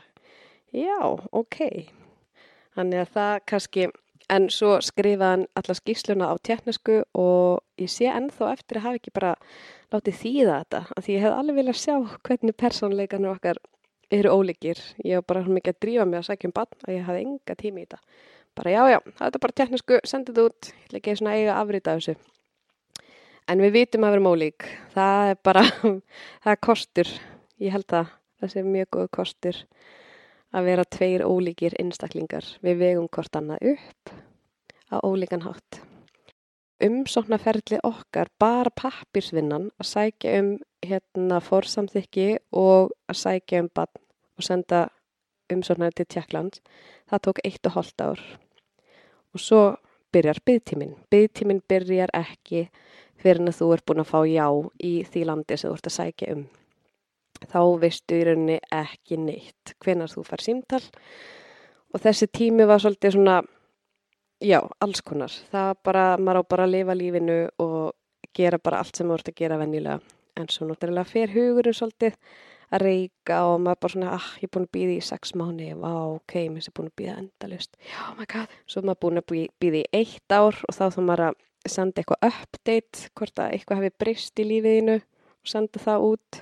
[0.75, 0.99] já,
[1.33, 1.59] ok.
[2.77, 3.89] Þannig að það kannski,
[4.29, 9.01] en svo skrifaði hann alla skýsluna á tjernesku og ég sé ennþá eftir að hafa
[9.01, 9.35] ekki bara
[9.95, 10.83] látið þýða þetta.
[10.95, 11.95] Af því ég hef alveg viljað sjá
[12.29, 13.63] hvernig persónleikarnir okkar
[14.15, 14.81] eru ólíkir.
[15.05, 17.59] Ég hef bara mikið að drífa mig að sækja um bann að ég hafði enga
[17.63, 18.03] tími í þetta.
[18.59, 21.61] Bara já, já, það er bara tjernesku, sendið út, ég ætla ekki svona eiga að
[21.63, 22.15] afrita þessu.
[23.49, 24.65] En við vitum að vera mólík.
[24.93, 25.65] Það er bara,
[26.43, 27.13] það er kostur.
[27.63, 29.61] Ég held að það sé mjög góð kostur
[30.53, 32.45] að vera tveir ólíkir einstaklingar.
[32.65, 34.13] Við vegum hvort annað upp
[34.93, 35.81] á ólíkan hátt.
[36.85, 40.53] Umsóknarferðli okkar bara pappirsvinnan að sækja um
[40.85, 44.05] hérna fórsamþykki og að sækja um bann
[44.39, 44.85] og senda
[45.51, 46.61] umsóknar til Tjekkland.
[47.09, 48.23] Það tók eitt og hóllt ár.
[49.35, 49.63] Og svo
[50.13, 50.95] byrjar byggtíminn.
[51.11, 52.69] Byggtíminn byrjar ekki
[53.23, 54.47] fyrir en að þú ert búin að fá já
[54.85, 56.47] í því landi sem þú ert að sækja um.
[57.39, 60.83] Þá veistu í rauninni ekki neitt hvenar þú fær símtal
[61.95, 63.39] og þessi tími var svolítið svona,
[64.43, 65.33] já, alls konar.
[65.53, 67.95] Það bara, maður á bara að lifa lífinu og
[68.37, 70.01] gera bara allt sem þú ert að gera vennilega.
[70.39, 72.19] En svo náttúrulega fer hugurinn svolítið
[72.75, 75.69] að reyka og maður bara svona, ah, ég er búin að býða í sex mánu,
[75.81, 78.57] vá, ok, mér er búin að býða endalust, já, oh my god.
[78.69, 79.29] Svo maður búin að
[79.63, 81.39] býða í eitt ár og þá þá maður að
[81.73, 86.41] senda eitthvað update, hvort að eitthvað hefði breyst í lífiðinu og senda það út.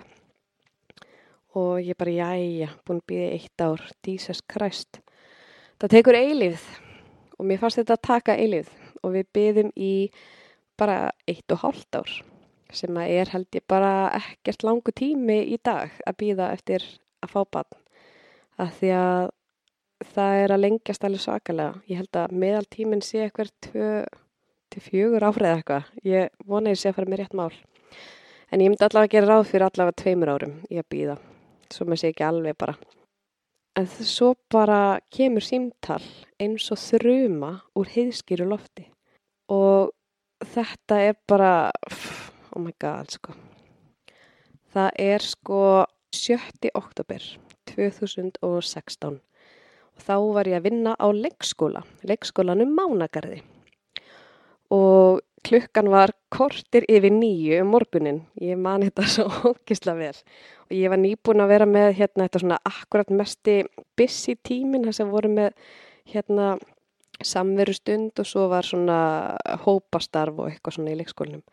[1.57, 5.01] Og ég bara, jæja, búin í eitt ár, Jesus Christ.
[5.81, 6.65] Það tekur eilíð
[7.37, 8.69] og mér fannst þetta að taka eilíð
[9.03, 9.95] og við byðum í
[10.77, 12.13] bara eitt og hálft ár
[12.75, 16.85] sem að er held ég bara ekkert langu tími í dag að býða eftir
[17.25, 17.77] að fá bann
[18.61, 19.29] að því að
[20.13, 21.81] það er að lengjast alveg svakalega.
[21.89, 23.91] Ég held að meðal tíminn sé eitthvað tvö
[24.77, 25.89] til fjögur áfrið eitthvað.
[26.05, 27.51] Ég vona ég sé að fara með rétt mál.
[28.53, 31.17] En ég myndi allavega að gera ráð fyrir allavega tveimur árum í að býða.
[31.73, 32.77] Svo maður sé ekki alveg bara.
[33.77, 36.03] En svo bara kemur símtal
[36.41, 38.87] eins og þruma úr heiðskýru lofti.
[39.53, 39.91] Og
[40.45, 41.73] þetta er bara
[42.57, 43.35] oh my god sko
[44.77, 45.61] það er sko
[46.13, 46.71] 7.
[46.77, 47.23] oktober
[47.71, 53.41] 2016 og þá var ég að vinna á leikskóla leikskólanum Mánagarði
[54.73, 60.15] og klukkan var kortir yfir nýju um morgunin ég mani þetta svo ógisla vel.
[60.67, 63.61] Og ég var nýbúin að vera með hérna þetta svona akkurat mesti
[63.97, 65.53] busy tímin þess að voru með
[66.11, 66.57] hérna
[67.25, 68.99] samveru stund og svo var svona
[69.65, 71.45] hópastarf og eitthvað svona í leikskólanum.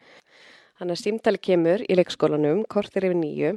[0.79, 3.53] Þannig að símtali kemur í leikskólanum, kortir yfir nýju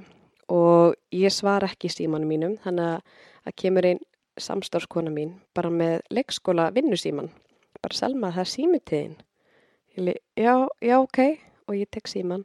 [0.52, 3.00] og ég svar ekki símanum mínum, þannig
[3.48, 4.04] að kemur einn
[4.36, 7.32] samstórskona mín bara með leikskóla vinnusíman.
[7.80, 8.52] Bara selma það er
[9.96, 10.22] símutiðin.
[10.37, 10.54] Já,
[10.85, 11.20] já, ok,
[11.66, 12.44] og ég tek síman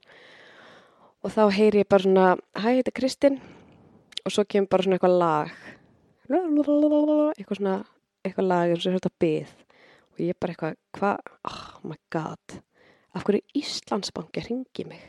[1.22, 3.40] og þá heyri ég bara svona, hæ, þetta er Kristinn
[4.26, 5.52] og svo kemur bara svona eitthvað lag,
[7.38, 7.76] eitthvað svona,
[8.26, 9.54] eitthvað lag eins og þetta byð
[10.12, 12.58] og ég bara eitthvað, hvað, oh my god.
[13.12, 15.02] Af hverju Íslandsbanki ringi mig?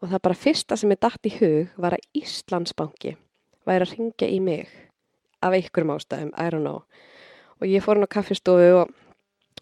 [0.00, 3.16] Og það bara fyrsta sem ég dætt í hug var að Íslandsbanki
[3.68, 4.70] væri að ringja í mig.
[5.44, 6.84] Af einhverjum ástæðum, I don't know.
[7.60, 8.92] Og ég fór hann á kaffistofu og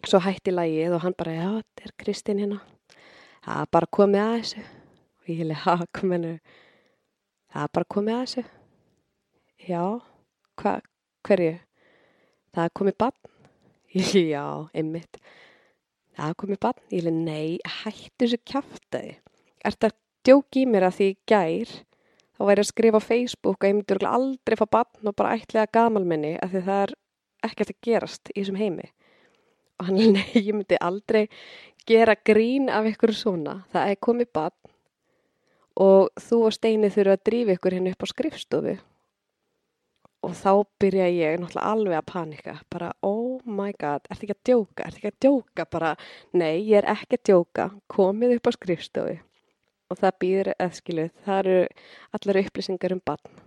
[0.03, 2.59] svo hætti lægið og hann bara já, þetta er Kristinn hérna.
[3.45, 4.65] Það er bara komið að þessu.
[5.15, 6.33] Og ég hefði, ha, kominu
[7.53, 8.45] það er bara komið að þessu.
[9.65, 9.83] Já,
[10.61, 10.75] hva,
[11.25, 11.57] hverju?
[12.55, 13.19] Það er komið bann
[14.35, 15.21] já, einmitt.
[16.15, 19.15] Það komið bann, ég leði nei, hættu þessu kæftæði
[19.65, 21.73] er þetta djók í mér að því gær?
[22.35, 25.71] Þá væri að skrifa á Facebook að ég myndi aldrei fá bann og bara ætliða
[25.73, 26.93] gamalmenni að því það er
[27.47, 28.89] ekkert að gerast í þessum heimi
[29.83, 31.27] hann nei, ég myndi aldrei
[31.87, 33.61] gera grín af ykkur svona.
[33.73, 34.57] Það er komið bann
[35.75, 38.75] og þú og Steini þurfa að drífa ykkur henni upp á skrifstofu.
[40.25, 44.45] Og þá byrja ég náttúrulega alveg að panika bara oh my god, ert ekki að
[44.49, 45.91] djóka ert ekki að djóka, bara
[46.33, 49.19] nei, ég er ekki að djóka, komið upp á skrifstofi
[49.85, 51.59] og það býður eðskiluð, það eru
[52.17, 53.43] allar upplýsingar um barn.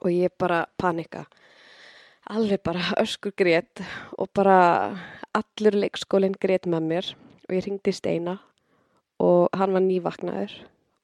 [0.00, 1.24] Og ég bara panika
[2.30, 3.82] alveg bara öskur grét
[4.18, 4.96] og bara
[5.34, 7.12] allur leikskólinn grét með mér
[7.48, 8.38] og ég ringdi Steina
[9.20, 10.54] og hann var nývaknaður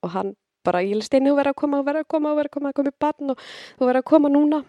[0.07, 0.35] og hann
[0.67, 2.57] bara ég leist einu, þú verður að koma, þú verður að koma, þú verður að
[2.57, 3.45] koma, komið barn og
[3.79, 4.62] þú verður að koma núna.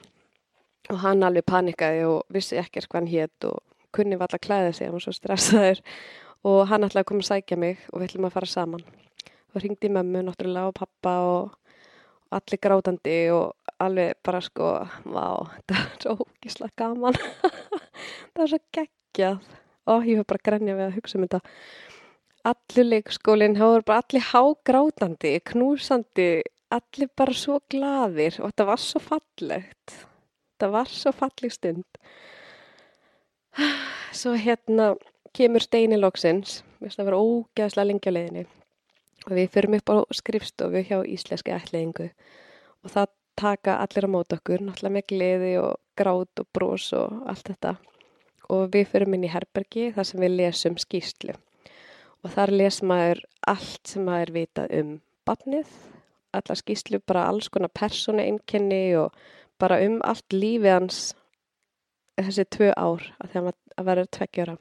[0.88, 3.58] Og hann alveg panikaði og vissi ekkert hvað hann hétt og
[3.96, 5.82] kunni var alltaf að klæða sig, hann var svo stressaður
[6.48, 8.86] og hann ætlaði að koma að sækja mig og við ætlum að fara saman.
[9.56, 14.72] Og ringdi mömmu náttúrulega og pappa og allir grátandi og alveg bara sko,
[15.06, 15.28] vá,
[15.70, 17.20] það er svo ógíslega gaman.
[18.34, 19.52] það er svo geggjað
[19.88, 21.42] og ég var bara að grenja við að hugsa um þetta
[22.48, 26.30] allur leikskólinn, það voru bara allir hágrátandi, knúsandi,
[26.74, 29.96] allir bara svo gladir og þetta var svo fallegt.
[30.56, 32.02] Þetta var svo falleg stund.
[34.18, 34.94] Svo hérna
[35.36, 38.46] kemur Steini loksins, það var ógæðslega lengja leiðinni
[39.28, 44.34] og við fyrum upp á skrifstofu hjá Íslenski ætliðingu og það taka allir á mót
[44.36, 47.76] okkur, náttúrulega með gleði og grát og brós og allt þetta.
[48.54, 51.36] Og við fyrum inn í herbergi þar sem við lesum skýslu
[52.26, 54.94] og þar les maður allt sem maður vitað um
[55.28, 55.68] barnið,
[56.36, 59.14] alla skýslu, bara alls konar persónu einkenni og
[59.62, 61.02] bara um allt lífið hans
[62.18, 64.56] þessi tvö ár að það að vera tveggjara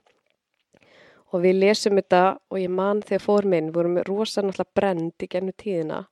[1.33, 5.25] og við lesum þetta og ég man þegar fór minn vorum við rosa náttúrulega brend
[5.25, 6.03] í gennu tíðina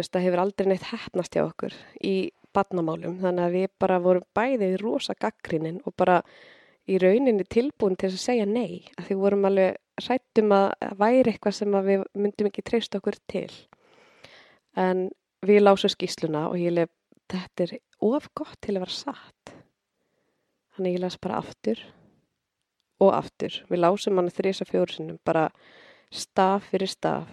[0.00, 2.14] veist það hefur aldrei neitt hefnast hjá okkur í
[2.54, 6.20] badnamálum þannig að við bara vorum bæðið í rosa gaggrinin og bara
[6.90, 8.82] í rauninni tilbúin til að segja nei.
[8.98, 13.50] Að því vorum alveg rættum að væri eitthvað sem við myndum ekki treyst okkur til.
[14.78, 15.08] En
[15.46, 16.92] við lásum skýsluna og ég lef
[17.30, 19.54] þetta er of gott til að vera satt.
[20.74, 21.84] Þannig ég las bara aftur
[23.00, 23.62] og aftur.
[23.70, 25.48] Við lásum hann þrýsa fjórusinum, bara
[26.10, 27.30] staf fyrir staf.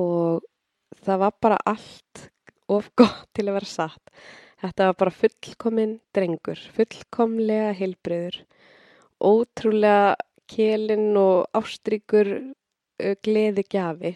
[0.00, 0.42] Og
[1.04, 2.28] það var bara allt
[2.68, 4.14] of gott til að vera satt.
[4.64, 8.38] Þetta var bara fullkominn drengur, fullkomlega heilbriður,
[9.20, 10.14] ótrúlega
[10.48, 12.30] kelinn og ástrykur
[13.24, 14.14] gleði gjafi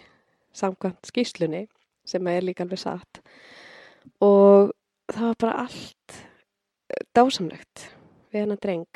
[0.57, 1.67] samkvæmt skýslunni
[2.09, 3.21] sem er líka alveg satt.
[4.25, 4.73] Og
[5.13, 6.19] það var bara allt
[7.17, 7.89] dásamlegt
[8.33, 8.89] við hennar dreng.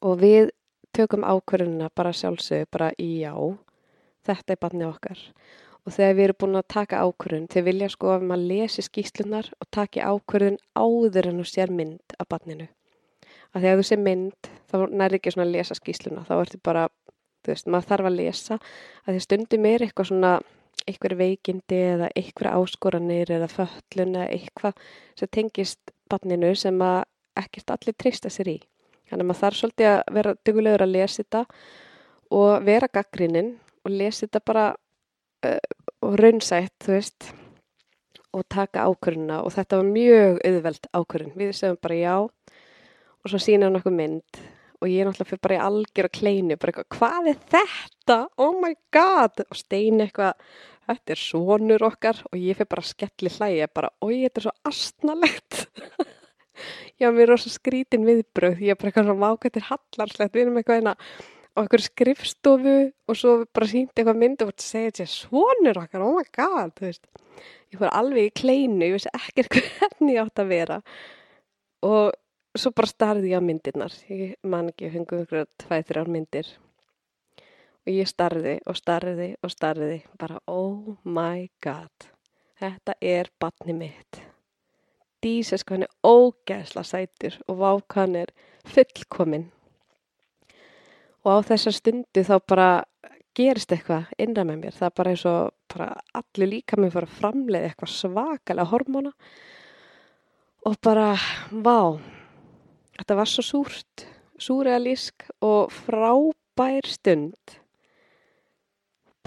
[0.00, 0.52] Og við
[0.96, 3.34] tökum ákverðuna bara sjálfsög bara í já,
[4.24, 5.24] þetta er barnið okkar
[5.88, 9.46] og þegar við erum búin að taka ákverðun, þeir vilja sko að maður lesi skýslunar
[9.56, 12.66] og taki ákverðun áður en þú sér mynd af barninu.
[13.56, 16.82] Að þegar þú sér mynd þá nær ekki svona að lesa skýsluna þá ertu bara,
[17.40, 18.58] þú veist, maður þarf að lesa.
[19.06, 20.32] Að því stundum er eitthvað svona
[20.84, 24.82] eitthvað veikindi eða eitthvað áskoranir eða föllun eða eitthvað
[25.18, 27.00] sem tengist barninu sem að
[27.40, 28.58] ekkert allir treysta sér í.
[29.08, 31.42] Þannig að maður þarf svolítið að vera dugulegur að lesa þetta
[32.36, 34.66] og vera gaggrinnin og lesa þetta bara
[35.48, 37.30] uh, og raunsætt, þú veist,
[38.36, 41.34] og taka ákvörðuna og þetta var mjög auðveld ákvörðun.
[41.38, 44.40] Við segjum bara já og svo sína hann okkur mynd
[44.78, 48.18] og ég er náttúrulega fyrir bara í algjör og kleinu, bara eitthvað, hvað er þetta?
[48.38, 49.42] Oh my god!
[49.48, 50.44] Og stein eitthvað,
[50.86, 54.46] þetta er sonur okkar og ég fyrir bara að skelli hlæja, bara, oi, þetta er
[54.46, 55.58] svo astnalegt.
[57.00, 60.62] já, mér er rosa skrítin viðbröð, ég er bara eitthvað svona vákættir hallarslegt, við erum
[60.62, 60.94] eitthvað eina
[61.58, 62.76] á einhverju skrifstofu
[63.10, 66.86] og svo bara síndi eitthvað mynd og segja þetta svonur okkar, oh my god, þú
[66.86, 67.08] veist.
[67.72, 70.78] Ég fór alveg í kleinu, ég vissi ekki hvernig ég átt að vera.
[71.88, 73.96] Og svo bara starði ég á myndirnar.
[74.08, 76.52] Ég man ekki, ég fengi ykkur tvæð þrjár myndir.
[77.88, 82.12] Og ég starði og starði og starði bara oh my god
[82.58, 84.20] þetta er batni mitt.
[85.22, 88.34] Dísast hvað hann er ógæðsla sætur og vák hann er
[88.66, 89.48] fullkominn.
[91.28, 92.68] Og á þessar stundu þá bara
[93.36, 94.76] gerist eitthvað innan með mér.
[94.78, 99.12] Það er bara eins og bara allir líka með fyrir að framleiða eitthvað svakalega hormóna.
[100.66, 101.10] Og bara,
[101.52, 101.98] vá,
[102.96, 104.06] þetta var svo súrt,
[104.40, 107.58] súrealísk og frábær stund.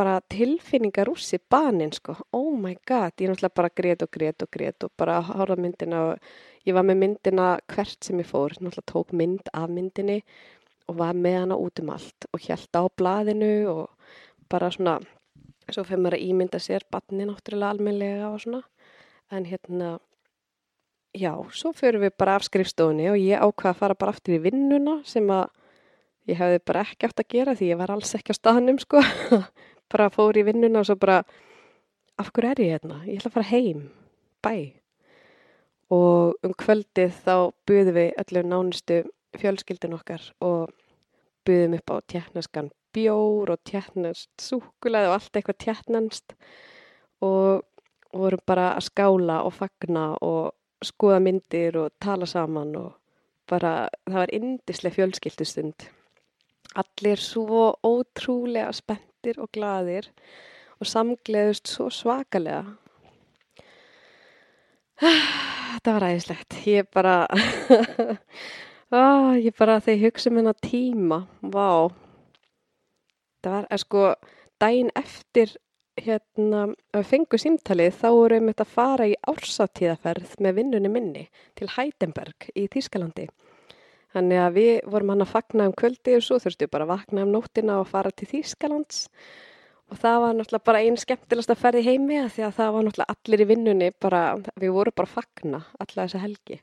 [0.02, 4.42] Bara tilfinningar úr sér banin sko, oh my god ég náttúrulega bara grét og grét
[4.42, 6.32] og grét og bara hára myndina og
[6.66, 10.24] ég var með myndina hvert sem ég fór, náttúrulega tók mynd af myndinni
[10.92, 14.14] og var með hana út um allt og held á blaðinu og
[14.52, 15.00] bara svona
[15.72, 18.62] svo fyrir maður að ímynda sér banni náttúrulega almenlega og svona.
[19.32, 20.00] En hérna
[21.16, 24.42] já, svo fyrir við bara af skrifstofunni og ég ákvaða að fara bara aftur í
[24.44, 25.48] vinnuna sem að
[26.30, 29.02] ég hefði bara ekki átt að gera því ég var alls ekki á staðnum sko.
[29.92, 31.18] Bara fór í vinnuna og svo bara
[32.22, 33.02] af hverju er ég hérna?
[33.04, 33.82] Ég ætla að fara heim.
[34.40, 34.54] Bæ.
[35.92, 39.02] Og um kvöldið þá buðum við öllum nánustu
[39.36, 40.72] fjölskyldin okkar og
[41.52, 46.36] buðum upp á tjernarskan bjór og tjernast súkulæði og allt eitthvað tjernanst
[47.28, 47.62] og
[48.16, 52.90] vorum bara að skála og fagna og skoða myndir og tala saman og
[53.52, 55.88] bara það var indislega fjölskyldustund
[56.82, 60.10] allir svo ótrúlega spennt léttir og gladir
[60.80, 62.66] og samgleðust svo svakalega.
[65.02, 66.58] Þetta var æðislegt.
[66.66, 67.28] Ég bara,
[68.92, 71.92] ah, ég bara þegar ég hugsa um hennar tíma, vá.
[73.42, 74.06] Það var, er sko,
[74.62, 75.56] daginn eftir
[76.02, 81.26] hérna að fengu símtalið þá vorum við að fara í ársátíðaferð með vinnunni minni
[81.58, 83.28] til Heidenberg í Þýskalandi
[84.12, 86.92] Þannig að við vorum hann að fagna um kvöldi og svo þurftum við bara að
[86.92, 89.06] vakna um nóttina og fara til Þýskalands
[89.92, 92.86] og það var náttúrulega bara einn skemmtilegast að ferði heimi að því að það var
[92.88, 94.22] náttúrulega allir í vinnunni bara,
[94.60, 96.60] við vorum bara að fagna alla þessa helgi.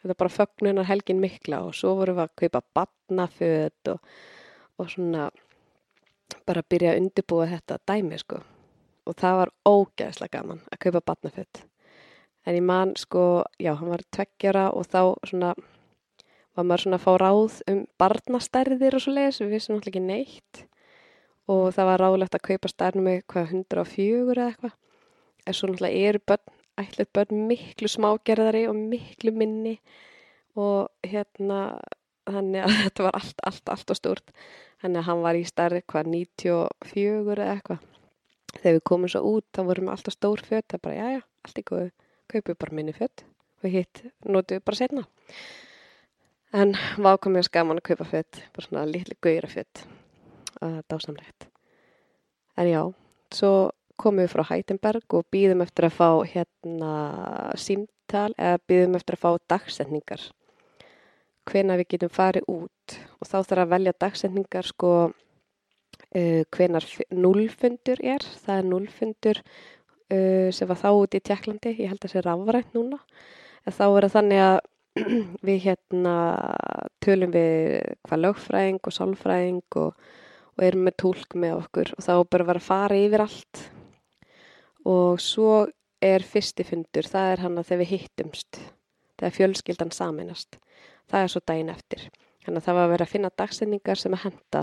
[0.00, 4.14] Þetta bara fagnunar helgin mikla og svo vorum við að kaupa badnaföð og,
[4.80, 5.26] og svona
[6.48, 8.40] bara byrja að undirbúa þetta dæmi sko.
[9.08, 11.66] Og það var ógeðslega gaman að kaupa badnaföð.
[12.48, 15.52] En ég man sko, já, hann var tveggjara og þá svona
[16.56, 20.06] var maður svona að fá ráð um barnastærðir og svo leiðis, við vissum náttúrulega ekki
[20.06, 20.62] neitt.
[21.50, 24.74] Og það var ráðlegt að kaupa stærnum með hvað 104 eða eitthvað.
[25.46, 29.76] En svo náttúrulega eru börn, ætluð börn miklu smágerðari og miklu minni
[30.58, 31.78] og hérna
[32.30, 34.34] þannig að þetta var allt, allt, allt og stúrt
[34.82, 37.88] þannig að hann var í stærri hvað 94 eða eitthvað.
[38.50, 41.20] Þegar við komum svo út þá vorum við alltaf stór fött það bara já já,
[41.46, 41.90] allt í góðu.
[42.30, 43.24] Kaupið bara minni fött
[43.60, 45.04] og hitt notuðu bara setna
[46.50, 49.84] En að skaman að kaupa fött, bara svona litli gauðra fött,
[50.58, 51.46] uh, dásamlegt.
[52.58, 52.80] En já,
[53.30, 56.92] svo komum við frá Hætenberg og býðum eftir að fá hérna
[57.60, 60.22] símtal eða býðum eftir að fá dagsendningar.
[61.50, 68.02] Hvena við getum farið út og þá þarf að velja dagsendningar sko uh, hvenar nullfundur
[68.02, 68.24] er.
[68.44, 72.24] Það er nullfundur uh, sem var þá út í Tjekklandi, ég held að það sé
[72.26, 73.00] rafrænt núna.
[73.66, 74.60] En þá er það þannig að
[75.46, 76.14] við hérna
[77.04, 77.76] tölum við
[78.06, 80.08] hvað lögfræðing og sálfræðing og,
[80.56, 83.62] og erum með tólk með okkur og þá bara vera að fara yfir allt
[84.88, 85.66] og svo
[86.00, 88.60] er fyrsti fundur, það er hann að þegar við hittumst
[89.20, 90.56] þegar fjölskyldan saminast
[91.10, 92.06] það er svo daginn eftir.
[92.44, 94.62] Þannig að það var að vera að finna dagsendingar sem að henda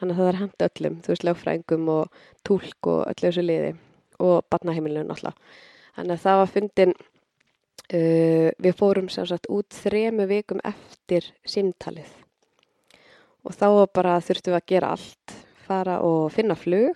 [0.00, 3.46] þannig að það er að henda öllum þú veist lögfræðingum og tólk og öllu þessu
[3.46, 3.72] liði.
[4.20, 5.56] Og barnaheimilinu alltaf
[5.96, 6.94] þannig að það var fundin
[7.90, 12.06] Uh, við fórum sem sagt út þremu vikum eftir símtalið.
[13.42, 15.34] Og þá bara þurftum við að gera allt,
[15.66, 16.94] fara og finna flug,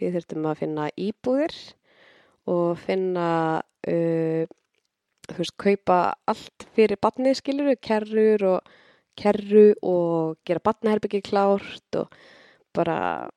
[0.00, 1.52] við þurftum að finna íbúðir
[2.50, 4.46] og finna, uh,
[5.28, 8.72] þú veist, kaupa allt fyrir batnið skiluru, kerrur og
[9.18, 12.14] kerru og gera batnaherbyggi klárt og
[12.74, 13.28] bara,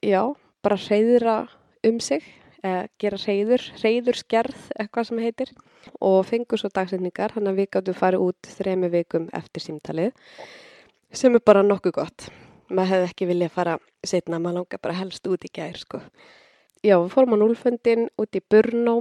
[0.00, 0.32] já,
[0.64, 1.36] bara reyðra
[1.84, 2.24] um sig
[2.64, 5.52] eh, gera reyður, reyðurskerð eitthvað sem heitir
[6.00, 10.14] og fengur svo dagsendingar hann að við gáttum farið út þremi vikum eftir símtalið
[11.14, 12.28] sem er bara nokkuð gott
[12.70, 13.76] maður hefði ekki viljað fara
[14.06, 16.00] setna maður langar bara helst út í gær sko.
[16.84, 18.98] Já, við fórum á núlfundin út í Brno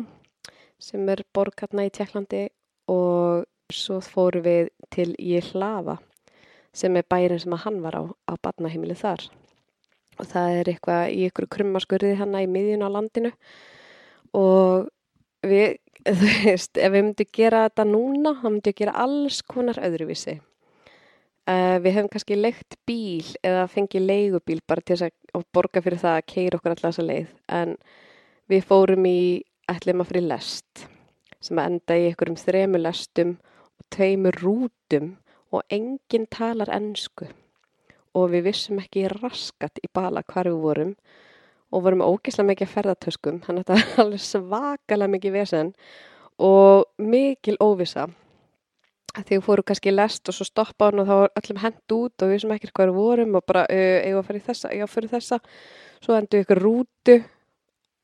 [0.81, 2.47] sem er borgarna í Tjekklandi
[2.91, 5.97] og svo fórum við til Jihlava
[6.73, 9.27] sem er bærin sem að hann var á, á badnaheimili þar
[10.19, 13.33] og það er eitthvað í ykkur krummaskurði hann í miðjun á landinu
[14.37, 14.89] og
[15.43, 15.77] við,
[16.19, 20.39] þú veist, ef við myndum gera þetta núna, þá myndum við gera alls konar öðruvísi.
[21.43, 25.99] Uh, við hefum kannski leikt bíl eða fengið leigubíl bara til þess að borga fyrir
[25.99, 27.33] það að keira okkur alltaf þessa leið.
[27.51, 27.73] En
[28.51, 29.19] við fórum í
[29.71, 30.85] ætlum að fyrir lest
[31.43, 33.35] sem enda í ykkurum þremu lestum
[33.75, 35.11] og tveimur rútum
[35.53, 37.27] og enginn talar ennsku
[38.13, 40.95] og við vissum ekki raskat í bala hvar við vorum
[41.73, 45.71] og vorum ógeðslega mikið að ferðartöskum þannig að þetta var alveg svakalega mikið vesen
[46.39, 48.07] og mikil óvisa
[49.21, 52.23] þegar við fórum kannski lest og svo stoppa hann og þá var öllum hend út
[52.23, 54.93] og við vissum ekki hvað við vorum og bara eigum að fyrir þessa, eigum að
[54.95, 55.39] fyrir þessa?
[56.03, 57.17] Svo endur við ykkur rútu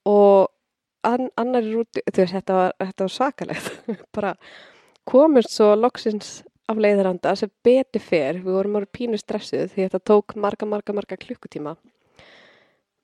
[0.10, 0.50] og
[1.08, 3.72] an, annari rútu þú veist þetta var, þetta var svakalegt.
[4.16, 4.36] Bara
[5.10, 6.40] komist svo loksins
[6.70, 10.94] af leiðaranda sem beti fer, við vorum ára pínu stressuð því þetta tók marga, marga,
[10.94, 11.76] marga klukkutíma.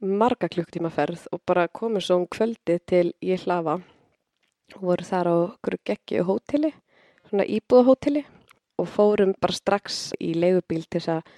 [0.06, 3.80] Marga klukkutíma ferð og bara komur svo um kvöldi til ég hlafa
[4.76, 5.36] og voru þar á
[5.88, 6.74] geggi og hóteli,
[7.30, 8.26] svona íbúðahóteli
[8.82, 11.34] og fórum bara strax í leiðubíl til að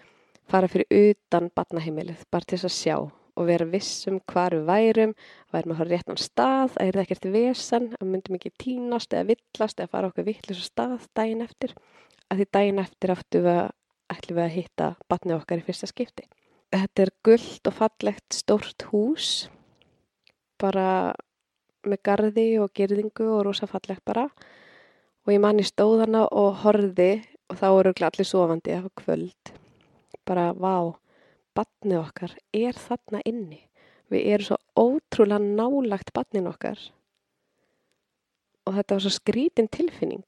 [0.47, 2.97] fara fyrir utan batnaheimilið, bara til að sjá
[3.37, 5.13] og vera vissum hvar við værum
[5.53, 9.29] værum að hafa réttan stað, að er það ekkert vesan, að myndum ekki tínast eða
[9.33, 11.75] villast eða fara okkur vittlis stað daginn eftir
[12.31, 13.69] að því daginn eftir áttu við að,
[14.15, 16.25] ætlum við að hitta batnið okkar í fyrsta skipti.
[16.73, 19.29] Þetta er gullt og fallegt stórt hús,
[20.59, 21.13] bara
[21.87, 24.56] með gardi og gerðingu og rosa fallegt bara og
[25.33, 27.11] ég manni stóðana og horði
[27.51, 29.51] og þá eru allir sofandi af kvöld.
[30.27, 30.95] Bara vá,
[31.55, 33.61] batnið okkar er þarna inni.
[34.07, 36.79] Við erum svo ótrúlega nálagt batnin okkar.
[38.67, 40.25] Og þetta var svo skrítin tilfinning.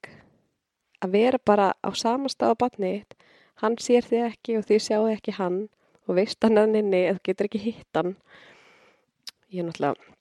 [0.99, 3.17] Að vera bara á samastað á batnið
[3.63, 5.67] hann sér þið ekki og þið sjáu ekki hann.
[6.07, 8.15] Og veist hann að nynni eða getur ekki hitt hann.
[9.47, 10.17] Ég er náttúrulega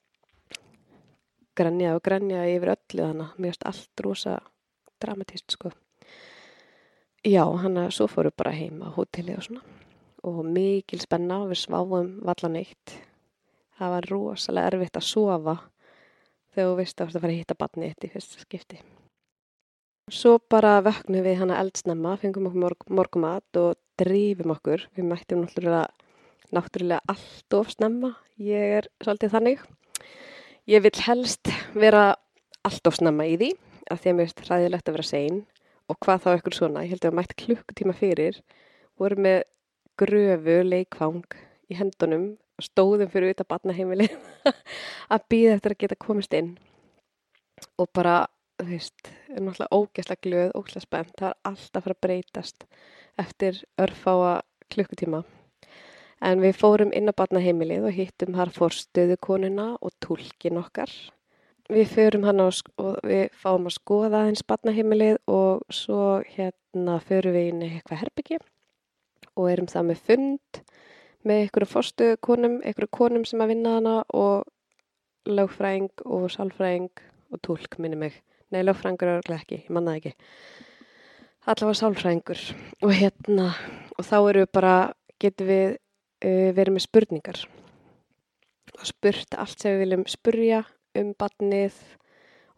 [1.59, 4.35] grænjað og grænjað yfir öllu þannig mér finnst allt rosa
[5.01, 5.71] dramatist sko
[7.25, 9.63] já, hann að svo fóru bara heim á hóteli og svona
[10.27, 12.95] og mikil spenna við sváum vallan eitt.
[13.79, 15.53] Það var rosalega erfitt að sofa
[16.51, 18.81] þegar þú veist að það fara að hitta batni eitt í fyrsta skipti.
[20.11, 24.87] Svo bara vöknum við hana eldsnemma, fengum okkur morg morgumat og drýfum okkur.
[24.97, 25.87] Við mættum náttúrulega,
[26.51, 28.15] náttúrulega allt of snemma.
[28.35, 29.63] Ég er svolítið þannig.
[30.67, 32.17] Ég vil helst vera
[32.67, 33.53] allt of snemma í því
[33.89, 35.39] af því að mér finnst hræðilegt að vera sein
[35.89, 36.83] og hvað þá ekkur svona.
[36.85, 38.41] Ég held að við mætt klukkutíma fyrir,
[38.99, 39.39] vorum með
[39.99, 42.29] gröfu leikfang í hendunum
[42.63, 44.09] stóðum fyrir auðvitað batnaheimili
[45.13, 46.53] að býða eftir að geta komist inn
[47.79, 48.21] og bara,
[48.59, 52.65] þú veist, er náttúrulega ógæslega glöð, ógæslega spennt, það er alltaf að fara að breytast
[53.19, 54.33] eftir örfáa
[54.71, 55.23] klukkutíma.
[56.23, 60.91] En við fórum inn á batnaheimilið og hittum þar fór stöðukonuna og tólkin okkar.
[61.69, 62.49] Við förum hann á,
[62.81, 68.01] og við fáum að skoða hins batnaheimilið og svo hérna förum við inn í eitthvað
[68.03, 68.39] herbyggi
[69.35, 70.61] og erum það með fund
[71.27, 74.47] með einhverju fórstu konum, einhverju konum sem að vinna hana og
[75.29, 76.89] lögfræðing og sálfræðing
[77.29, 78.17] og tólk minni mig.
[78.49, 80.13] Nei, lögfræðingur er ekki, ég mannaði ekki.
[81.49, 82.43] Allavega sálfræðingur
[82.85, 83.51] og hérna,
[83.97, 84.75] og þá eru við bara,
[85.21, 87.45] getum við uh, verið með spurningar
[88.79, 90.63] og spurt allt sem við viljum spurja
[91.01, 91.77] um barnið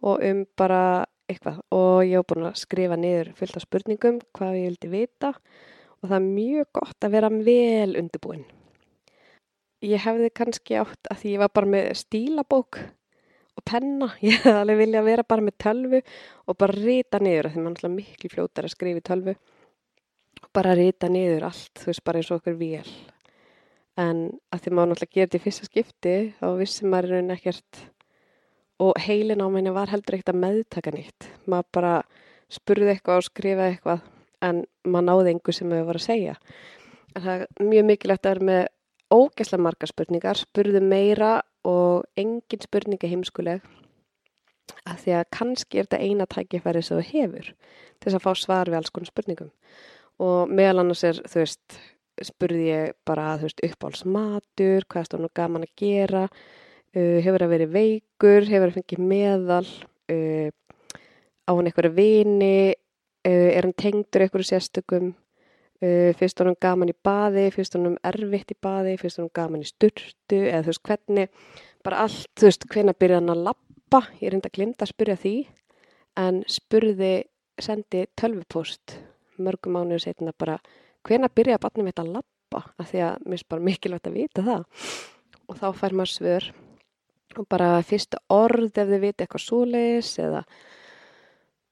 [0.02, 0.84] og um bara
[1.32, 5.32] eitthvað og ég hef búin að skrifa niður fullt af spurningum hvað ég vildi vita
[6.02, 8.48] og það er mjög gott að vera vel undirbúin.
[9.82, 12.82] Ég hefði kannski átt að því ég var bara með stílabók
[13.58, 17.64] og penna, ég hefði alveg vilja vera bara með tölvu og bara rita niður, því
[17.64, 19.38] maður er alltaf miklu fljótar að skrifa í tölvu
[20.42, 22.92] og bara rita niður allt, þú veist, bara eins og okkur vél.
[24.00, 27.82] En að því maður náttúrulega gerði í fyrsta skipti, þá vissi maður raun ekkert
[28.82, 31.28] og heilin á menni var heldur ekkert að meðtaka nýtt.
[31.46, 31.96] Maður bara
[32.52, 34.06] spurði eitthvað og skrifaði eitthvað
[34.42, 36.38] en maður náði engu sem við varum að segja.
[37.16, 38.64] En það er mjög mikilvægt að vera með
[39.12, 41.32] ógæslega marga spurningar, spurðu meira
[41.68, 43.62] og engin spurninga heimskuleg
[44.88, 48.32] að því að kannski er þetta eina tækifæri sem þú hefur til þess að fá
[48.40, 49.52] svar við alls konar spurningum
[50.24, 51.78] og meðal annars er, þú veist,
[52.22, 56.61] spurði ég bara, þú veist, uppáhalsmatur, hvað er stónu gaman að gera, uh,
[56.94, 59.66] hefur það verið veikur, hefur það fengið meðal,
[60.12, 60.50] uh,
[61.48, 62.56] á hann eitthvað vini,
[63.22, 65.12] Uh, er hann tengdur einhverju sérstökum
[66.18, 70.40] fyrst honum gaman í baði fyrst honum erfitt í baði fyrst honum gaman í sturtu
[70.40, 71.52] eða þú veist hvernig
[71.86, 75.18] bara allt, þú veist, hvenna byrja hann að lappa ég er enda glimt að spyrja
[75.22, 75.36] því
[76.22, 77.12] en spurði
[77.62, 78.98] sendi tölvupost
[79.42, 80.58] mörgum mánuður setna bara
[81.08, 84.18] hvenna byrja að batnum þetta að lappa af því að mér er bara mikilvægt að
[84.18, 84.66] vita það.
[85.50, 86.50] Og þá fær maður svör
[87.38, 90.44] og bara fyrst orð ef þið viti eitthvað súleis eða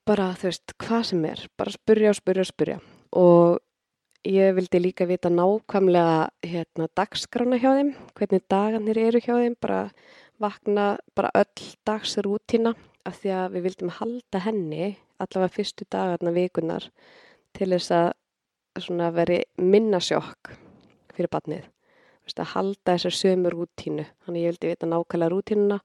[0.08, 2.78] bara þú veist hvað sem er, bara spurja og spurja og spurja
[3.20, 3.58] og
[4.26, 9.90] ég vildi líka vita nákvæmlega hérna dagskrána hjá þeim, hvernig dagarnir eru hjá þeim, bara
[10.40, 12.74] vakna bara öll dagsrútina
[13.06, 16.88] af því að við vildum halda henni allavega fyrstu dagarna vikunar
[17.56, 20.52] til þess að veri minnasjokk
[21.14, 21.68] fyrir barnið
[22.38, 24.06] að halda þessar sömu rútínu.
[24.24, 25.78] Þannig ég vildi vita nákvæmlega rútínuna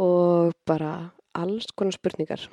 [0.00, 0.92] og bara
[1.34, 2.46] alls konar spurningar.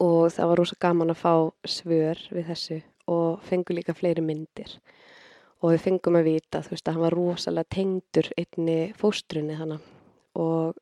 [0.00, 1.34] Og það var rosa gaman að fá
[1.68, 4.78] svör við þessu og fengu líka fleiri myndir.
[5.60, 9.88] Og við fengum að vita þú veist að hann var rosalega tengdur einni fóstrunni þannig
[10.40, 10.78] og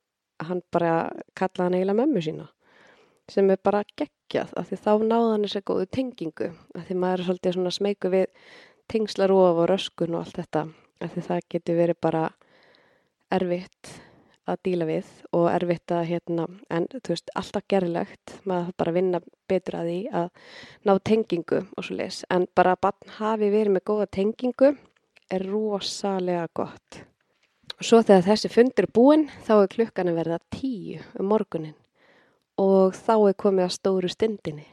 [0.46, 2.46] hann bara kallaði hann eiginlega mömmu sína
[3.28, 6.48] sem er bara geggjað af því þá náða hann þessi góðu tengingu.
[6.76, 8.26] Af því maður er svolítið svona smeyku við
[8.92, 10.66] tengslarof og röskun og allt þetta
[11.04, 12.22] af því það getur verið bara
[13.34, 13.94] erfitt
[14.48, 19.20] að díla við og erfitt að hérna, en þú veist, alltaf gerðilegt, maður bara vinna
[19.50, 20.30] betur að því að
[20.88, 24.72] ná tengingu og svo les, en bara að barn hafi verið með góða tengingu
[25.28, 27.02] er rosalega gott.
[27.78, 31.76] Og svo þegar þessi fundur er búin, þá er klukkan að verða tíu um morgunin
[32.58, 34.66] og þá er komið að stóru stundinni.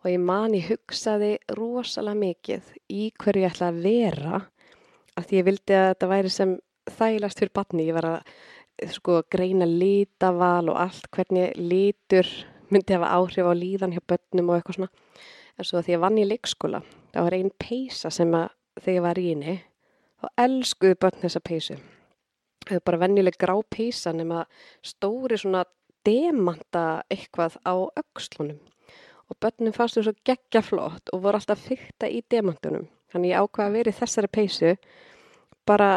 [0.00, 4.40] Og ég mani hugsaði rosalega mikið í hverju ég ætla að vera,
[5.16, 6.54] að því ég vildi að þetta væri sem
[6.90, 12.30] þælast fyrir barni, ég var að sko greina lítaval og allt hvernig lítur
[12.72, 14.90] myndi hafa áhrif á líðan hjá börnum og eitthvað svona.
[15.58, 16.80] En svo því að vann í leikskóla
[17.12, 18.48] það var einn peisa sem að
[18.80, 19.56] þegar ég var í henni
[20.20, 21.76] þá elskuðu börn þessa peisu
[22.66, 24.44] það er bara vennileg grá peisa nema
[24.86, 25.64] stóri svona
[26.06, 28.60] demanta eitthvað á aukslunum
[29.30, 33.44] og börnum fannst þú svo geggja flott og voru alltaf fyrta í demantunum þannig ég
[33.44, 34.74] ákvaði að vera í þessari peisu
[35.68, 35.90] bara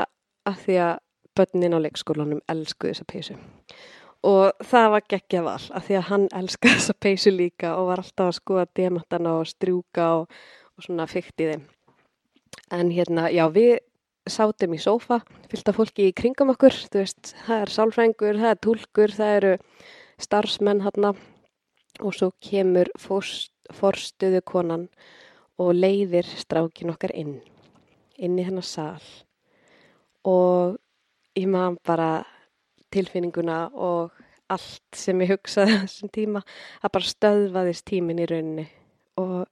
[0.49, 0.95] að því að
[1.37, 3.37] börnin á leikskólanum elsku þessa peysu.
[4.23, 8.03] Og það var geggjað val af því að hann elskaði þessa peysu líka og var
[8.03, 10.37] alltaf að skoða demantana og strjúka og,
[10.77, 11.65] og svona fyrkt í þeim.
[12.73, 13.81] En hérna, já, við
[14.29, 15.19] sátum í sófa,
[15.51, 19.53] fylgta fólki í kringum okkur, þú veist, það er sálfrængur, það er tólkur, það eru
[20.23, 21.11] starfsmenn hérna
[22.01, 24.87] og svo kemur forstuðu konan
[25.61, 27.37] og leiðir strákin okkar inn,
[28.17, 29.03] inn í hennar sál
[30.25, 30.79] og
[31.37, 32.11] ég maður bara
[32.93, 34.13] tilfinninguna og
[34.53, 36.43] allt sem ég hugsaði þessum tíma
[36.81, 38.65] að bara stöðvaðist tímin í rauninni.
[39.21, 39.47] Og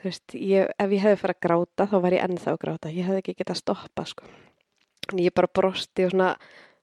[0.00, 2.94] þú veist, ég, ef ég hefði farið að gráta þá var ég ennþá að gráta,
[2.94, 4.30] ég hefði ekki getað að stoppa sko,
[5.10, 6.30] en ég bara brosti og svona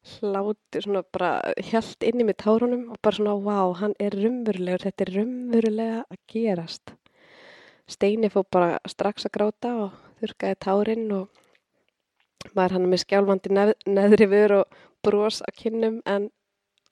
[0.08, 1.32] hláti svona bara
[1.72, 6.00] helt inn í mig tárunum og bara svona, wow, hann er rumverulegur þetta er rumverulega
[6.06, 6.94] að gerast.
[7.88, 11.44] Steini fór bara strax að gráta og þurkaði tárin og
[12.56, 16.30] maður hann með skjálfandi neð, neðri vör og brós að kynnum en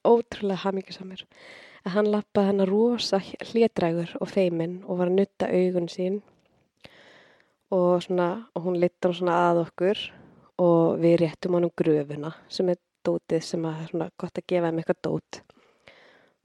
[0.05, 1.25] ótrúlega hamingisamir
[1.85, 6.21] að hann lappaði hennar rosa hlétrægur og feiminn og var að nutta augun sín
[7.73, 10.03] og, svona, og hún litta hann svona að okkur
[10.63, 14.69] og við réttum hann um gröfuna sem er dótið sem að svona gott að gefa
[14.69, 15.39] hann eitthvað dót.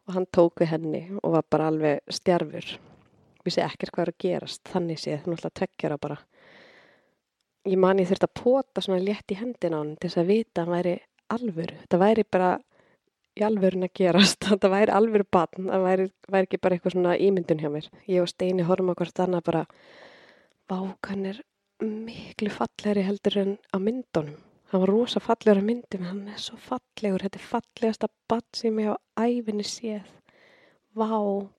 [0.08, 2.72] Og hann tók við henni og var bara alveg stjarfur.
[3.44, 6.18] Vissi ekkert hvað er að gerast þannig séð, hann alltaf tveggjara bara.
[7.68, 10.32] Ég man ég þurfti að pota svona létt í hendina á hann til þess að
[10.32, 10.94] vita að hann væri
[11.30, 12.50] alvöru, þetta væri bara
[13.38, 14.44] í alvörun að gerast.
[14.50, 17.86] Þetta væri alvöru batn, það væri, væri ekki bara eitthvað svona ímyndun hjá mér.
[18.10, 19.64] Ég og Steini horfum okkur þannig bara
[20.70, 21.42] vákan er
[21.80, 26.56] miklu fallegri heldur en á myndunum hann var rosa fallegur á myndum hann er svo
[26.62, 30.06] fallegur, þetta er fallegasta batn sem ég á æfinni séð.
[30.94, 31.10] Vá,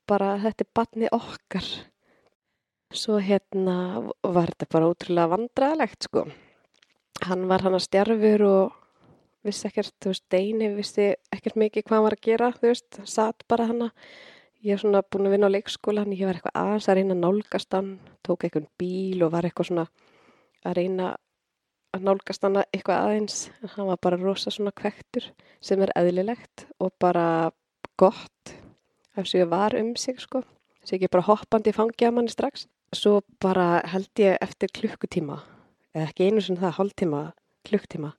[0.08, 1.66] bara þetta er batni okkar.
[2.92, 3.76] Svo hérna
[4.20, 6.26] var þetta bara ótrúlega vandraðlegt sko.
[7.24, 8.78] Hann var hann að stjarfur og
[9.44, 13.00] vissi ekkert, þú veist, Deini vissi ekkert mikið hvað hann var að gera, þú veist,
[13.08, 13.92] satt bara hann að,
[14.62, 17.16] ég hef svona búin að vinna á leikskóla, hann ég var eitthvað aðeins að reyna
[17.16, 17.90] að nálgast hann,
[18.22, 19.86] tók eitthvað bíl og var eitthvað svona
[20.62, 21.08] að reyna
[21.92, 25.26] að nálgast hann eitthvað aðeins, en hann var bara rosa svona kvektur
[25.64, 27.52] sem er eðlilegt og bara
[28.00, 28.54] gott,
[29.16, 30.42] ef svo ég var um sig sko,
[30.80, 32.66] þess að ég bara hoppandi fangja manni strax,
[32.96, 35.42] svo bara held ég eftir klukkutíma,
[35.92, 37.22] eða ekki einu svona það, hálftíma,
[37.68, 38.12] klukktíma,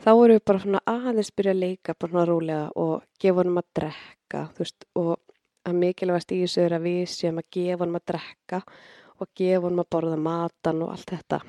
[0.00, 3.60] þá vorum við bara svona aðeins byrja að leika bara svona rólega og gefa honum
[3.60, 5.14] að drekka veist, og
[5.66, 8.64] að mikilvægast í þessu er að við séum að gefa honum að drekka
[9.20, 11.44] og gefa honum að borða matan og allt þetta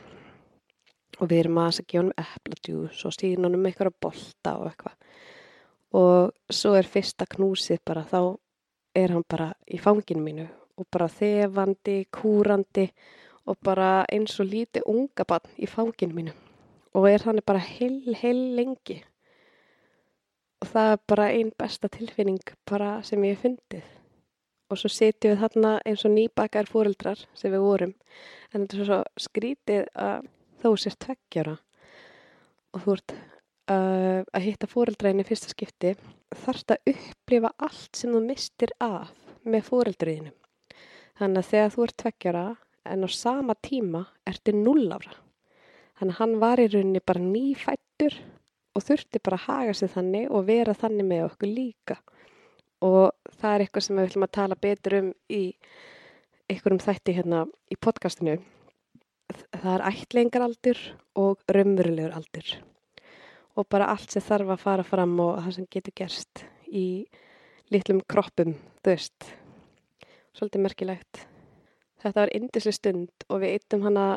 [1.18, 4.68] og við erum aðeins að gefa honum epladjús og síðan honum eitthvað að bolta og
[4.70, 4.98] eitthvað.
[5.98, 8.22] Og svo er fyrsta knúsið bara þá
[8.98, 10.48] er hann bara í fanginu mínu
[10.78, 12.88] og bara þefandi, kúrandi
[13.48, 16.34] og bara eins og lítið unga bann í fanginu mínu.
[16.98, 19.02] Og er þannig bara heil, heil lengi.
[20.62, 23.86] Og það er bara einn besta tilfinning bara sem ég hef fundið.
[24.68, 27.94] Og svo setjum við þarna eins og nýbakar fóreldrar sem við vorum.
[28.52, 30.28] En þetta er svo skrítið að
[30.62, 31.58] þó sér tveggjara
[32.74, 35.94] og þú ert uh, að hitta fóreldræðin í fyrsta skipti
[36.46, 39.14] þarfst að upplifa allt sem þú mistir af
[39.48, 40.34] með fóreldriðinu
[41.20, 42.50] þannig að þegar þú ert tveggjara
[42.88, 45.16] en á sama tíma ertu null ára
[45.98, 48.16] Þannig að hann var í rauninni bara nýfættur
[48.78, 51.96] og þurfti bara að haga sig þannig og vera þannig með okkur líka.
[52.86, 55.42] Og það er eitthvað sem við ætlum að tala betur um í
[56.48, 57.40] einhverjum þætti hérna
[57.74, 58.38] í podcastinu.
[59.28, 60.82] Það er ætlingaraldur
[61.20, 62.52] og raunverulegur aldur.
[63.58, 66.86] Og bara allt sem þarf að fara fram og það sem getur gerst í
[67.74, 68.54] litlum kroppum,
[68.84, 69.32] þú veist.
[70.38, 71.26] Svolítið merkilegt.
[72.04, 74.08] Þetta var indisli stund og við eittum hana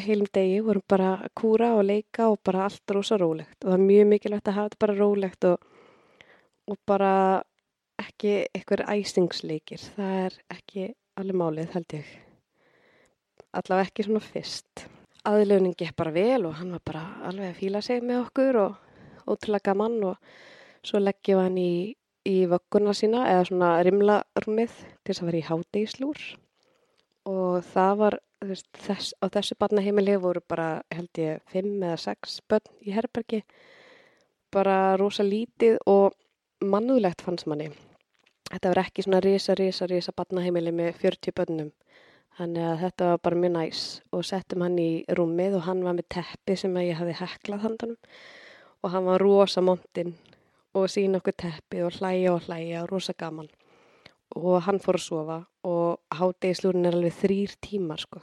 [0.00, 3.76] heilum degi, vorum bara að kúra og leika og bara allt rosa rólegt og það
[3.78, 5.66] er mjög mikilvægt að hafa þetta bara rólegt og,
[6.70, 7.12] og bara
[8.02, 10.88] ekki einhver æsingsleikir það er ekki
[11.20, 12.14] alveg málið held ég
[13.58, 14.86] allavega ekki svona fyrst.
[15.24, 19.30] Aðlöfning gekk bara vel og hann var bara alveg að fíla sig með okkur og
[19.30, 20.34] ótrúlega gaman og
[20.84, 21.94] svo leggjum hann í,
[22.28, 26.24] í vögguna sína eða svona rimlarúmið til þess að vera í hádeislúr
[27.30, 32.40] og það var veist, þess, á þessu barnaheimili voru bara held ég fimm eða sex
[32.48, 33.42] börn í herbergi.
[34.52, 36.14] Bara rosa lítið og
[36.64, 37.70] mannúðlegt fannst manni.
[38.50, 41.72] Þetta var ekki svona risa, risa, risa barnaheimili með 40 börnum
[42.38, 43.82] þannig að þetta var bara mjög næs
[44.14, 47.98] og settum hann í rúmið og hann var með teppi sem ég hafi heklað handanum.
[48.84, 50.14] Og hann var rosa montinn
[50.74, 53.48] og sína okkur teppi og hlæja og hlæja og rosa gaman.
[54.34, 58.20] Og hann fór að sofa og hátegislúrin er alveg þrýr tímar sko.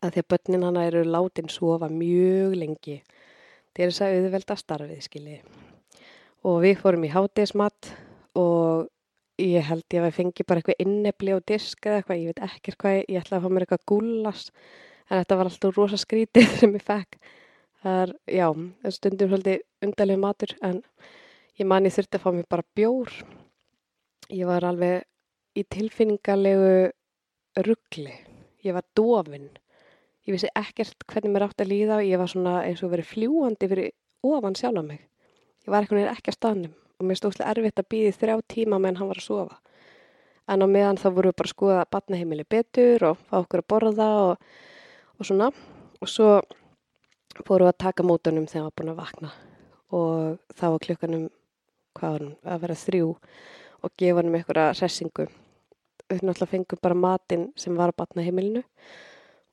[0.00, 3.00] Að því að börnin hann eru látin sofa mjög lengi.
[3.74, 5.42] Til þess að auðvelda starfið skilji
[6.46, 7.90] og við fórum í hátismat
[8.38, 8.88] og
[9.40, 12.42] ég held ég að ég fengi bara eitthvað innefli og disk eða eitthvað, ég veit
[12.46, 14.42] ekkert hvað, ég, ég ætlaði að fá mér eitthvað gúlas
[15.10, 17.18] en þetta var alltaf rosa skrítið sem ég fekk.
[17.80, 18.46] Það er, já,
[18.96, 20.82] stundum svolítið undarlega matur en
[21.60, 23.14] ég man ég þurfti að fá mér bara bjór.
[24.30, 25.06] Ég var alveg
[25.58, 26.74] í tilfinningarlegu
[27.66, 28.18] ruggli.
[28.66, 29.48] Ég var dofin.
[30.28, 33.08] Ég vissi ekkert hvernig mér átti að líða og ég var svona eins og verið
[33.14, 35.02] fljúandi fyrir ofan sjálf á mig.
[35.64, 39.00] Ég var eitthvað ekki að staðnum og mér stóðslega erfitt að býði þrjá tíma meðan
[39.00, 39.58] hann var að sofa.
[40.50, 43.68] En á meðan þá voru við bara að skoða batnaheimili betur og fá okkur að
[43.72, 44.48] borða og,
[45.16, 45.48] og svona.
[46.00, 46.30] Og svo
[47.46, 49.30] fóru við að taka mótunum þegar hann var búin að vakna
[49.90, 51.24] og þá var klukkanum,
[51.98, 53.06] hann, að vera þrjú
[53.80, 55.26] og gefa hann um einhverja ressingu.
[56.10, 58.62] Við náttúrulega fengum bara matinn sem var á batnaheimilinu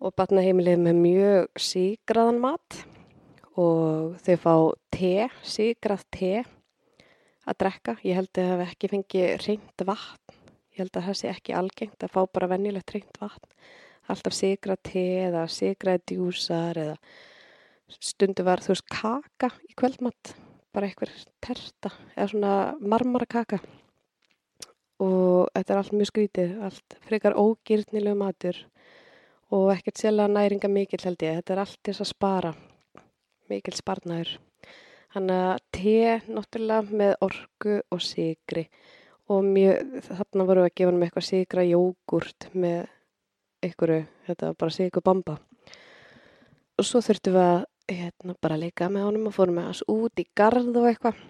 [0.03, 2.83] og batnaheimilið með mjög sígraðan mat
[3.57, 4.53] og þau fá
[4.93, 6.33] te, sígrað te
[7.47, 7.95] að drekka.
[8.03, 10.35] Ég held að það hef ekki fengið reynd vatn.
[10.73, 13.55] Ég held að það sé ekki algengt að fá bara venjulegt reynd vatn.
[14.07, 16.99] Alltaf sigrað te eða sigrað djúsar eða
[18.03, 20.33] stundu var þú veist kaka í kvöldmatt.
[20.75, 21.11] Bara einhver
[21.43, 23.59] terta eða svona marmara kaka.
[25.03, 28.63] Og þetta er allt mjög skrítið, allt frekar ógýrnilegu matur
[29.53, 31.39] og ekkert sérlega næringa mikil held ég.
[31.39, 32.53] Þetta er allt þess að spara,
[33.51, 34.37] mikil sparnaður.
[35.17, 38.67] Þannig að te náttúrulega með orgu og sigri
[39.33, 42.83] og mjög, þarna voru við að gefa hann með eitthvað sigra jógurt með
[43.65, 45.33] einhverju, þetta var bara sigur bamba.
[46.77, 47.63] Og svo þurftum við að
[47.95, 51.25] hérna, bara leika með honum og fórum með hans út í gard og eitthvað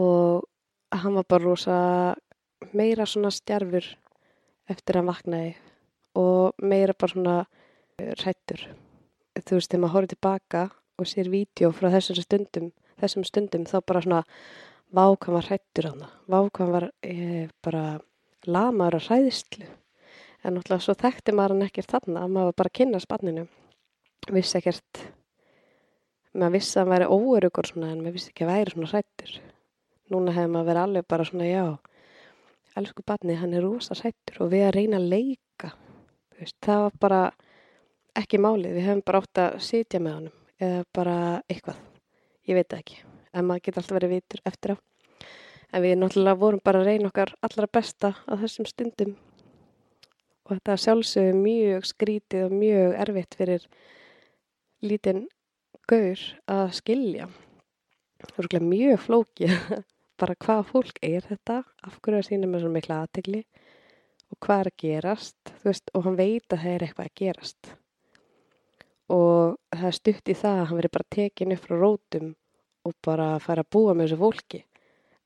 [0.00, 0.50] og
[0.90, 1.78] hann var bara rosa
[2.74, 3.86] meira svona stjarfur
[4.66, 5.54] eftir að hann vaknaði
[6.18, 7.38] og meira bara svona
[8.24, 8.66] rættur.
[9.38, 10.66] Þú veist, þegar maður horfið tilbaka
[11.00, 12.70] og sér vídeo frá þessum stundum,
[13.00, 14.22] þessum stundum þá bara svona
[14.92, 16.10] vákvæm var hrættur á það.
[16.28, 17.84] Vákvæm var e, bara
[18.46, 19.68] lamaður að hræðistlu.
[20.44, 23.46] En náttúrulega svo þekkti maður hann ekkert þarna að maður bara kynna spanninu.
[24.30, 25.04] Vissi ekkert,
[26.34, 29.36] maður vissi að hann væri óörugur svona en maður vissi ekki að væri svona hrættur.
[30.10, 31.66] Núna hefði maður verið alveg bara svona já,
[32.80, 35.72] elsku barni hann er rosa hrættur og við að reyna að leika.
[36.64, 37.22] Það var bara
[38.16, 41.16] ekki málið, við hefum bara átt að sitja með honum eða bara
[41.48, 41.80] eitthvað,
[42.48, 43.00] ég veit ekki.
[43.32, 44.76] En maður geta alltaf verið vitur eftir á.
[45.70, 49.14] En við náttúrulega vorum bara að reyna okkar allra besta á þessum stundum.
[50.46, 53.68] Og þetta sjálfsögur mjög skrítið og mjög erfitt fyrir
[54.82, 55.28] lítinn
[55.90, 57.30] gaur að skilja.
[58.20, 59.56] Það er mjög flókið.
[60.20, 61.62] Bara hvað fólk er þetta?
[61.86, 63.44] Af hverju að sína með svo mikla aðtegli
[64.30, 65.54] og hvað er að gerast?
[65.64, 67.70] Veist, og hann veit að það er eitthvað að gerast
[69.10, 72.28] og það er stutt í það að hann veri bara tekin upp frá rótum
[72.86, 74.60] og bara fara að búa með þessu fólki.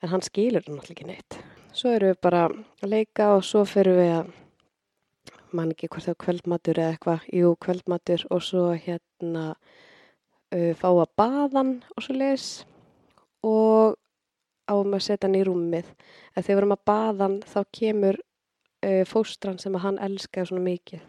[0.03, 1.39] En hann skilur það náttúrulega ekki neitt.
[1.75, 4.33] Svo eru við bara að leika og svo fyrir við að
[5.55, 10.89] mann ekki hvort það er kveldmatur eða eitthvað jú kveldmatur og svo hérna uh, fá
[10.91, 12.49] að baðan og svo leis
[13.45, 13.99] og
[14.71, 15.91] áum að setja hann í rúmið.
[16.35, 20.67] En þegar við erum að baðan þá kemur uh, fóstran sem að hann elskaði svona
[20.71, 21.05] mikið.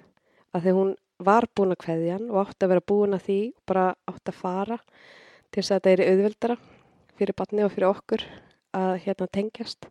[0.52, 3.40] Að þegar hún var búin að kveðja hann og átti að vera búin að því
[3.52, 4.78] og bara átti að fara
[5.52, 6.58] til þess að þetta er auðvildara
[7.16, 8.26] fyrir batni og fyrir okkur
[8.76, 9.88] að hérna tengjast.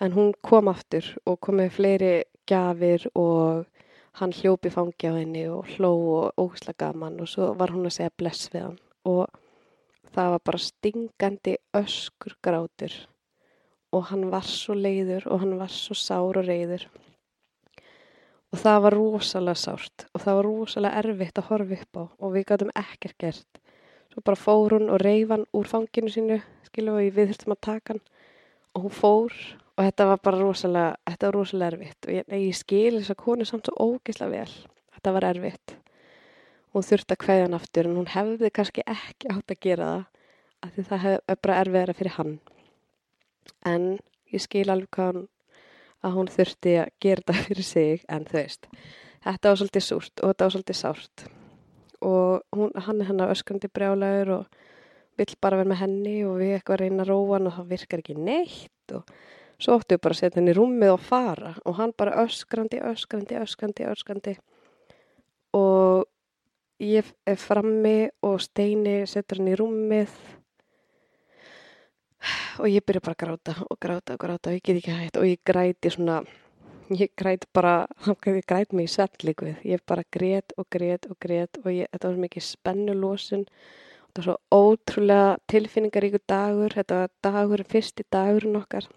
[0.00, 2.14] En hún kom aftur og kom með fleiri
[2.48, 3.66] gafir og
[4.18, 7.98] hann hljópi fangi á henni og hló og ósla gaman og svo var hún að
[8.00, 8.80] segja bless við hann.
[9.06, 9.28] Og
[10.10, 12.96] það var bara stingandi öskur grátur
[13.94, 16.86] og hann var svo leiður og hann var svo sár og reyður
[18.50, 22.32] og það var rosalega sárt og það var rosalega erfitt að horfa upp á og
[22.34, 23.60] við gætum ekkert gert.
[24.10, 27.60] Svo bara fór hún og reyf hann úr fanginu sínu skilum við við þurftum að
[27.66, 28.02] taka hann.
[28.74, 29.36] Og hún fór
[29.76, 32.08] og þetta var bara rosalega þetta var rosalega erfitt.
[32.08, 34.56] Og ég, ég skil þess að konu samt svo ógeðslega vel.
[34.96, 35.76] Þetta var erfitt.
[36.74, 40.08] Hún þurfti að kveðja hann aftur en hún hefði kannski ekki átt að gera það
[40.60, 42.34] af því það hefði bara erfiðara fyrir hann.
[43.66, 43.86] En
[44.30, 45.28] ég skil alveg hvað hann
[46.06, 48.70] að hún þurfti að gera þetta fyrir sig en þau veist,
[49.26, 51.26] þetta var svolítið súrt og þetta var svolítið sárt.
[52.00, 54.60] Og hún, hann er hann að öskrandi brjálagur og
[55.20, 58.00] vill bara vera með henni og við eitthvað reyna að róa hann og það virkar
[58.00, 59.10] ekki neitt og
[59.60, 61.52] svo óttu við bara að setja henni í rúmið og fara.
[61.68, 64.36] Og hann bara öskrandi, öskrandi, öskrandi, öskrandi.
[65.56, 66.06] Og
[66.80, 70.16] ég er frammi og Steini setur hann í rúmið
[72.60, 75.20] og ég byrja bara að gráta og gráta og gráta og ég get ekki hægt
[75.20, 76.22] og ég græti svona
[76.90, 81.16] ég græti bara, ég græti mig í svell líkuð, ég bara grét og grét og
[81.22, 83.46] grét og ég, þetta var mikið spennulósun
[84.10, 86.72] Þetta var svo ótrúlega tilfinningaríku dagur.
[86.74, 88.88] Þetta var dagur, fyrsti dagurinn okkar.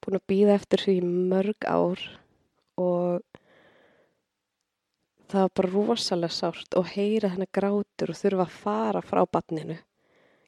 [0.00, 2.04] Búin að býða eftir því mörg ár
[2.80, 3.20] og
[5.28, 9.76] það var bara rosalega sárt og heyra hennar grátur og þurfa að fara frá batninu.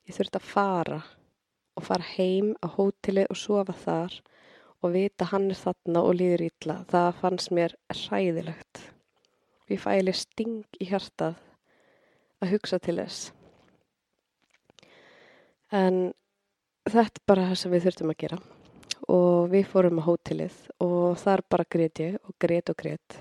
[0.09, 1.01] Ég þurfti að fara
[1.81, 4.21] og fara heim á hóteli og sofa þar
[4.81, 6.79] og vita hann er þarna og líður ítla.
[6.89, 8.85] Það fannst mér ræðilegt.
[9.71, 11.37] Ég fæli sting í hjartað
[12.41, 13.33] að hugsa til þess.
[15.71, 16.11] En
[16.89, 18.41] þetta er bara það sem við þurftum að gera
[19.11, 23.19] og við fórum á hótelið og þar bara greit ég og greit og greit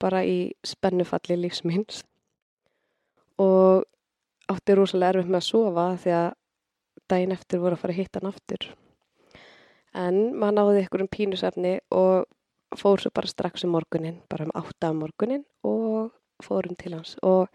[0.00, 2.02] bara í spennufalli lífsminns
[3.40, 3.84] og
[4.50, 6.28] átti rosalega erfitt með að sofa því að
[7.10, 8.66] daginn eftir voru að fara að hitta hann aftur.
[10.00, 14.54] En maður náði ykkur um pínusefni og fór svo bara strax um morgunin, bara um
[14.54, 16.12] átta um morgunin og
[16.44, 17.16] fórum til hans.
[17.26, 17.50] Og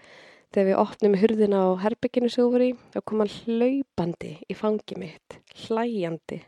[0.52, 5.40] þegar við opnum hurðina á herbygginu vorum í, þá kom hann hlaupandi í fangi mitt,
[5.66, 6.42] hlæjandi.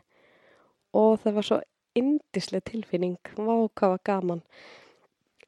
[0.96, 1.62] Og það var svo
[1.98, 4.44] indislega tilfinning, vákafa gaman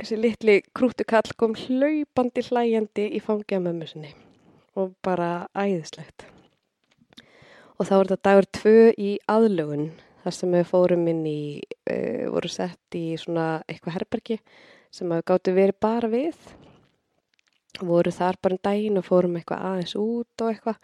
[0.00, 4.12] þessi litli krútukall kom hlaupandi hlæjandi í fangja mömmu sinni
[4.78, 6.24] og bara æðislegt.
[7.81, 9.87] Og þá er þetta dagur tvö í aðlögun
[10.20, 11.43] þar sem við fórum inn í,
[11.89, 14.37] uh, voru sett í svona eitthvað herbergi
[14.93, 16.37] sem við gáttu verið bara við.
[17.81, 20.83] Voru þar bara en um daginn og fórum eitthvað aðeins út og eitthvað.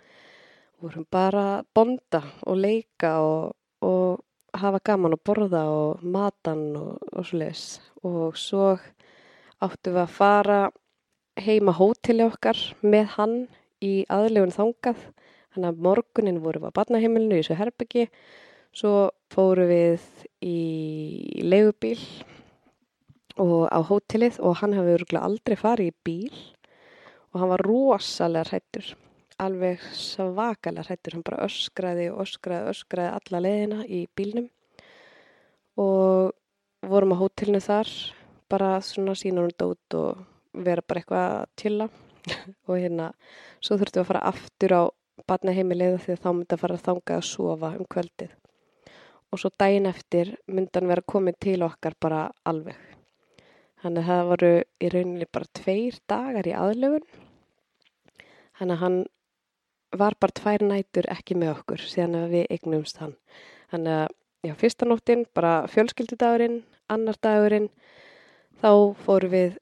[0.81, 1.45] Vorum bara
[1.77, 3.53] bonda og leika og,
[3.85, 4.23] og
[4.57, 7.67] hafa gaman og borða og matan og, og svo les.
[8.09, 8.73] Og svo
[9.61, 10.61] áttum við að fara
[11.37, 13.37] heima hóteli okkar með hann
[13.85, 15.05] í aðlegun þangað.
[15.57, 18.03] Þannig að morgunin vorum við á badnaheimilinu í þessu herbyggi.
[18.77, 18.91] Svo
[19.33, 20.03] fóru við
[20.45, 21.97] í leigubíl
[23.41, 26.37] og á hótelið og hann hefði örgulega aldrei farið í bíl
[27.33, 28.91] og hann var rosalega hrættur.
[29.41, 31.17] Alveg svakalega hrættur.
[31.17, 34.51] Hann bara öskraði og öskraði, öskraði alla leðina í bílnum
[35.81, 36.37] og
[36.85, 37.89] vorum á hótelinu þar
[38.53, 40.21] bara svona sína hún dót og
[40.53, 41.89] vera bara eitthvað að tilla
[42.69, 43.11] og hérna
[43.61, 44.83] svo þurftum við að fara aftur á
[45.29, 48.35] barnaheimilið því að þá myndi að fara að þanga að sofa um kvöldið.
[49.33, 52.77] Og svo daginn eftir myndi hann vera komið til okkar bara alveg.
[53.83, 57.05] Þannig að það voru í rauninni bara tveir dagar í aðlöfun
[58.57, 58.97] þannig að hann
[59.97, 63.15] var bara tvær nætur ekki með okkur síðan að við eignumst hann.
[63.73, 66.63] Þannig að já, fyrsta nóttin bara fjölskyldudagurinn
[66.93, 67.69] annar dagurinn
[68.63, 68.71] þá
[69.05, 69.57] fórum við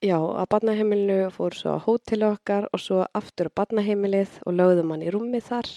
[0.00, 4.56] já, að badnaheimilinu og fórum svo á hóteli okkar og svo aftur á badnaheimilið og
[4.56, 5.68] lögðum hann í rúmið þar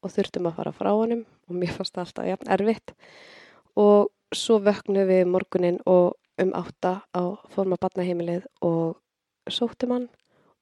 [0.00, 2.94] og þurftum að fara frá honum og mér fannst það alltaf jafn erfitt.
[3.76, 8.96] Og svo vöknum við morgunin og um átta á fórum að badnaheimilið og
[9.52, 10.08] sóttum hann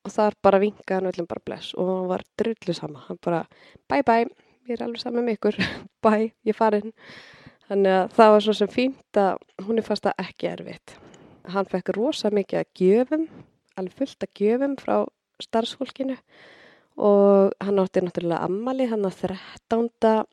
[0.07, 3.45] og þar bara vinkaði hann öllum bara bless og hann var drullu sama, hann bara
[3.91, 4.27] bye bye,
[4.67, 5.61] ég er alveg saman með ykkur
[6.05, 6.95] bye, ég farin.
[7.69, 10.97] Þannig að það var svo sem fínt að hún er fast að ekki erfitt.
[11.49, 13.27] Hann fekk rosa mikið að gjöfum,
[13.81, 14.97] alveg fullt að gjöfum frá
[15.43, 16.17] starfsfólkinu
[16.99, 20.25] og hann átti náttúrulega ammali hann á 13.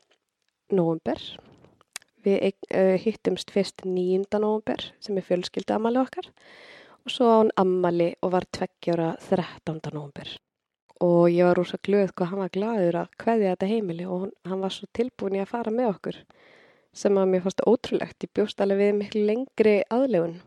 [0.76, 1.20] november.
[2.26, 2.40] Við
[2.74, 4.26] uh, hittumst fyrst 9.
[4.42, 6.26] november sem er fjölskyldu ammali okkar
[7.06, 9.78] og svo á hann ammali og var tveggjára 13.
[9.94, 10.32] november.
[11.06, 14.62] Og ég var rosa glöð hvað hann var gladur að hveðja þetta heimili og hann
[14.64, 16.20] var svo tilbúin í að fara með okkur
[16.96, 18.24] sem að mér fannst ótrúlegt.
[18.24, 20.38] Ég bjóst alveg við miklu lengri aðlegun.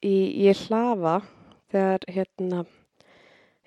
[0.00, 1.18] Í, ég hlafa
[1.68, 2.64] þegar hérna,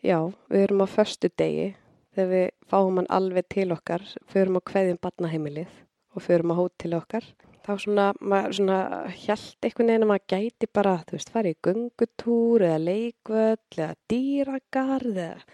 [0.01, 0.17] já,
[0.49, 1.67] við erum á förstu degi
[2.15, 5.75] þegar við fáum hann alveg til okkar, förum á hverjum barnaheimilið
[6.13, 7.27] og förum á hót til okkar.
[7.63, 8.79] Þá svona, maður svona
[9.13, 13.93] hjælt einhvern veginn að maður gæti bara, þú veist, farið í gungutúr eða leikvöld eða
[14.11, 15.45] dýragarð eða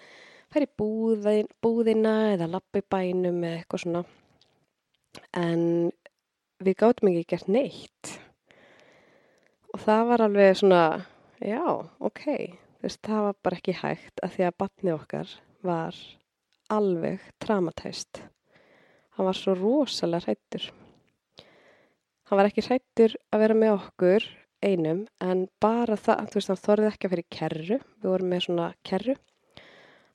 [0.49, 4.05] farið í búðin, búðina eða lappi bænum eða eitthvað svona
[5.37, 5.91] en
[6.63, 8.15] við gáttum ekki gert neitt
[9.73, 10.83] og það var alveg svona
[11.43, 11.63] já,
[11.99, 12.25] ok.
[12.79, 16.03] Þess, það var bara ekki hægt að því að batni okkar var
[16.71, 18.21] alveg traumatæst.
[19.17, 20.69] Hann var svo rosalega hrættur
[22.29, 24.25] hann var ekki hrættur að vera með okkur
[24.61, 28.43] einum en bara það, þú veist hann þorði ekki að fyrir kerru, við vorum með
[28.45, 29.15] svona kerru.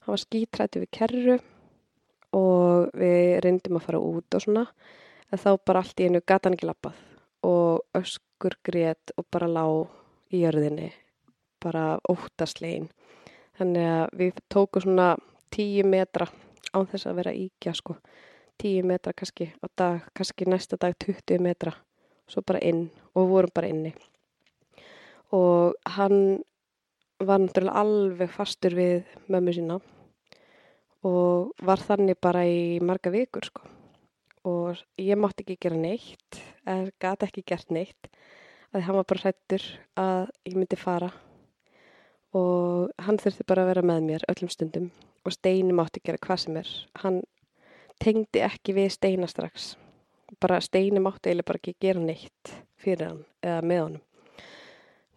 [0.05, 1.37] Hann var skítrættu við kerru
[2.39, 4.65] og við reyndum að fara út og svona.
[5.33, 7.01] En þá bara allt í einu gatan ekki lappað
[7.45, 7.83] og
[8.45, 9.89] öskur grét og bara lág
[10.31, 10.93] í jörðinni
[11.63, 12.91] bara óttaslegin.
[13.57, 15.17] Þannig að við tókum svona
[15.51, 16.27] tíu metra
[16.75, 17.97] án þess að vera íkja sko.
[18.61, 21.73] Tíu metra kannski á dag, kannski næsta dag 20 metra
[22.29, 23.95] svo bara inn og vorum bara inni.
[25.33, 26.43] Og hann
[27.19, 29.81] var náttúrulega alveg fastur við mömmu sína
[31.05, 33.74] og var þannig bara í marga vikur sko.
[34.45, 38.11] Og ég mátti ekki gera neitt, eða gati ekki gert neitt,
[38.75, 39.65] að hann var bara hrættur
[39.97, 41.13] að ég myndi fara
[42.35, 44.89] og hann þurfti bara að vera með mér öllum stundum
[45.25, 46.71] og Steini mátti gera hvað sem er.
[47.01, 47.21] Hann
[48.03, 49.75] tengdi ekki við Steina strax,
[50.43, 54.05] bara Steini mátti eiginlega bara ekki gera neitt fyrir hann eða með honum.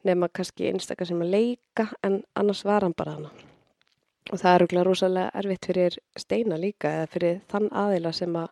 [0.08, 3.34] Nefna kannski einstakar sem að leika en annars var hann bara hana.
[4.32, 8.52] Og það er rúglega rosalega erfitt fyrir Steina líka eða fyrir þann aðila sem að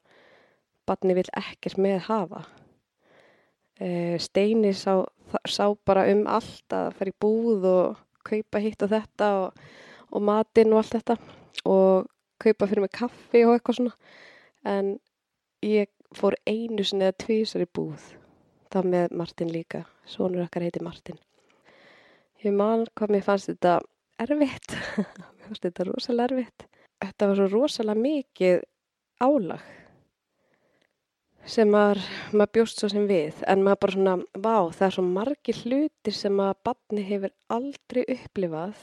[0.87, 2.43] barni vil ekkert með hafa.
[3.79, 5.03] E, Steini sá,
[5.49, 9.65] sá bara um allt að fara í búð og kaupa hitt og þetta og,
[10.11, 11.17] og matinn og allt þetta
[11.65, 12.07] og
[12.41, 13.95] kaupa fyrir mig kaffi og eitthvað svona.
[14.65, 14.95] En
[15.65, 18.11] ég fór einu sinni eða tvísar í búð.
[18.73, 19.85] Það með Martin líka.
[20.09, 21.19] Sónur okkar heiti Martin.
[22.43, 23.79] Ég man hvað mér fannst þetta
[24.21, 24.75] erfitt.
[25.35, 26.67] mér fannst þetta rosalega erfitt.
[27.03, 28.63] Þetta var svo rosalega mikið
[29.23, 29.63] álag
[31.45, 32.01] sem maður,
[32.33, 36.17] maður bjóst svo sem við en maður bara svona, vá, það er svo margir hlutir
[36.17, 38.81] sem að barni hefur aldrei upplifað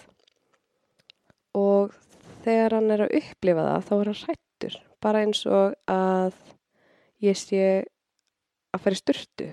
[1.58, 1.96] og
[2.44, 6.38] þegar hann er að upplifa það þá er hann hrættur bara eins og að
[7.22, 7.64] ég sé
[8.72, 9.48] að fara í styrtu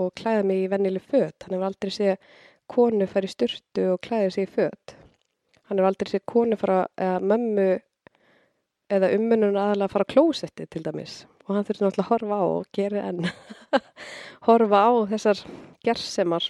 [0.00, 1.44] og klæða mig í vennileg föt.
[1.44, 2.36] Hann hefur aldrei séð
[2.72, 4.94] konu fara í styrtu og klæða sig í föt.
[5.68, 7.68] Hann hefur aldrei séð konu fara eða mömmu
[8.92, 12.38] eða ummunum aðalega að fara á klósetti til dæmis og hann þurfti náttúrulega að horfa
[12.38, 13.26] á og gera enn.
[14.46, 15.42] Horfa á þessar
[15.86, 16.46] gersemar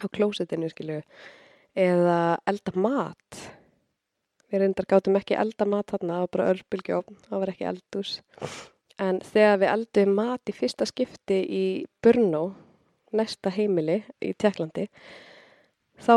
[0.00, 1.02] á klósettinu skilju
[1.78, 3.44] eða elda mat.
[4.48, 8.12] Við reyndar gátum ekki elda mat þarna það var bara örbylgjófn, það var ekki eldús
[8.98, 11.64] en þegar við eldum mat í fyrsta skipti í
[12.02, 12.44] Brno
[13.14, 14.88] næsta heimili í Tjekklandi
[16.02, 16.14] þá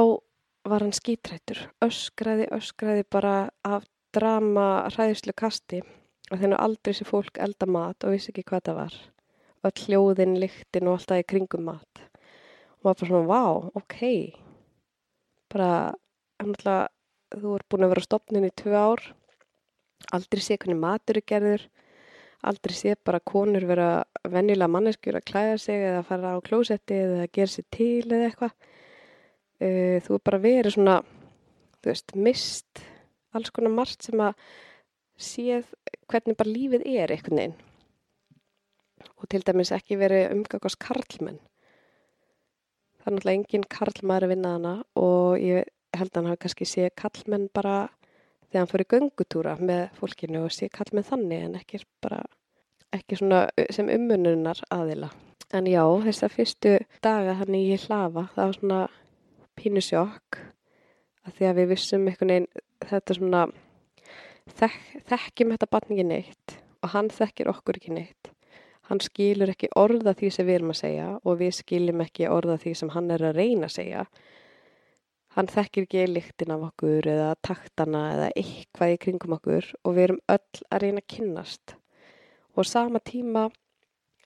[0.67, 1.63] var hann skítrættur.
[1.81, 5.81] Öskraði, öskraði bara af drama hræðislu kasti
[6.31, 8.95] og þennu aldrei sé fólk elda mat og vissi ekki hvað það var.
[9.61, 12.05] Og hljóðin, lyktin og alltaf í kringum mat.
[12.79, 13.43] Og maður bara svona, vá,
[13.77, 13.99] ok.
[15.51, 15.71] Bara,
[16.41, 19.05] náttúrulega þú er búin að vera á stopnin í tvö ár.
[20.15, 21.67] Aldrei sé hvernig matur er gerður
[22.47, 27.27] aldrei sé bara konur vera venjulega manneskjur að klæða sig eða fara á klósetti eða
[27.35, 28.55] gera sér til eða eitthvað.
[29.61, 30.97] Uh, þú er bara verið svona
[31.81, 32.81] þú veist, mist
[33.37, 34.33] alls konar margt sem að
[35.23, 35.69] séð
[36.11, 37.55] hvernig bara lífið er einhvern veginn.
[39.17, 41.39] Og til dæmis ekki verið umgangast karlmenn.
[43.01, 46.69] Það er náttúrulega engin karlmaður að vinna hana og ég held að hann hafi kannski
[46.69, 47.75] séð karlmenn bara
[48.49, 52.21] þegar hann fyrir göngutúra með fólkinu og séð karlmenn þannig en ekki bara
[52.93, 55.09] ekki svona sem ummununar aðila
[55.55, 58.81] en já þess að fyrstu daga hann í hlafa það var svona
[59.59, 60.39] pínu sjokk.
[61.27, 62.47] Að því að við vissum einhvern veginn
[62.89, 63.41] þetta svona
[64.49, 64.77] þek,
[65.09, 68.31] þekkjum þetta barn ekki neitt og hann þekkir okkur ekki neitt.
[68.89, 72.57] Hann skilur ekki orða því sem við erum að segja og við skiljum ekki orða
[72.59, 74.05] því sem hann er að reyna að segja.
[75.31, 80.07] Hann þekkir ekki líktin af okkur eða taktana eða eitthvað í kringum okkur og við
[80.09, 81.75] erum öll að reyna að kynnast.
[82.59, 83.45] Og sama tíma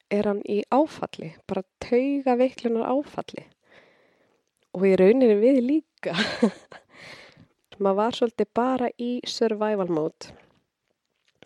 [0.10, 3.46] er hann í áfalli, bara tauga veiklunar áfalli.
[4.74, 6.16] Og í rauninni við líka.
[7.80, 10.32] maður var svolítið bara í survival mode.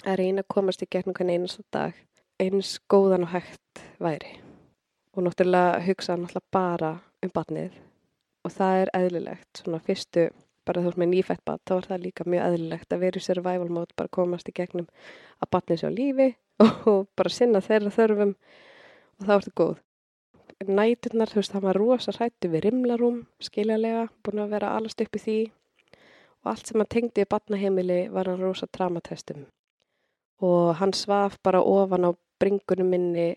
[0.06, 1.98] Að reyna að komast í gegnum hvern einasta dag
[2.40, 4.38] eins góðan og hægt væri.
[5.16, 6.92] Og náttúrulega hugsa náttúrulega bara
[7.26, 7.74] um batnið
[8.48, 10.30] og það er eðlilegt svona fyrstu,
[10.64, 13.26] bara þú veist með nýfætt bat þá er það líka mjög eðlilegt að vera í
[13.26, 14.88] survival mode bara komast í gegnum
[15.44, 16.30] að batnið sé á lífi
[16.94, 18.34] og bara sinna þeirra þörfum
[19.20, 19.78] og þá ertu góð.
[20.60, 25.16] Næturnar, þú veist, það var rosa hrættu við rimlarum, skiljalega búin að vera allast upp
[25.16, 25.40] í því
[26.44, 29.46] og allt sem hann tengdi í batnaheimili var hann rosa dramatestum
[30.40, 33.36] og hann svaf bara ofan á bringunum minni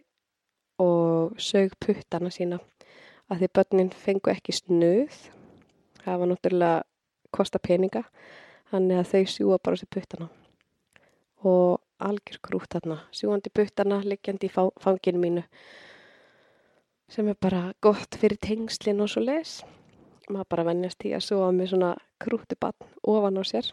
[0.79, 2.61] og sög puttana sína
[3.31, 5.15] að því börnin fengu ekki snuð.
[6.03, 6.83] Það var náttúrulega
[7.35, 8.03] kosta peninga
[8.71, 10.29] þannig að þau sjúa bara sér puttana.
[11.43, 15.47] Og algjör grút þarna sjúandi puttana liggjandi í fanginu mínu
[17.13, 19.61] sem er bara gott fyrir tengslinn og svo les
[20.31, 21.93] maður bara vennjast í að súa með svona
[22.23, 23.69] krúti bann ofan á sér.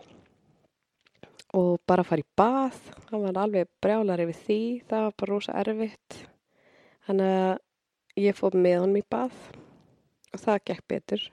[1.58, 2.78] Og bara fara í bað
[3.10, 6.20] það var alveg brjálar yfir því það var bara rosa erfitt.
[7.08, 9.38] Þannig að ég fóð með honum í bað
[10.34, 11.24] og það gekk betur.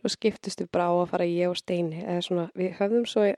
[0.00, 3.26] Svo skiptist við bara á að fara ég og Steini eða svona við höfðum svo
[3.28, 3.34] í,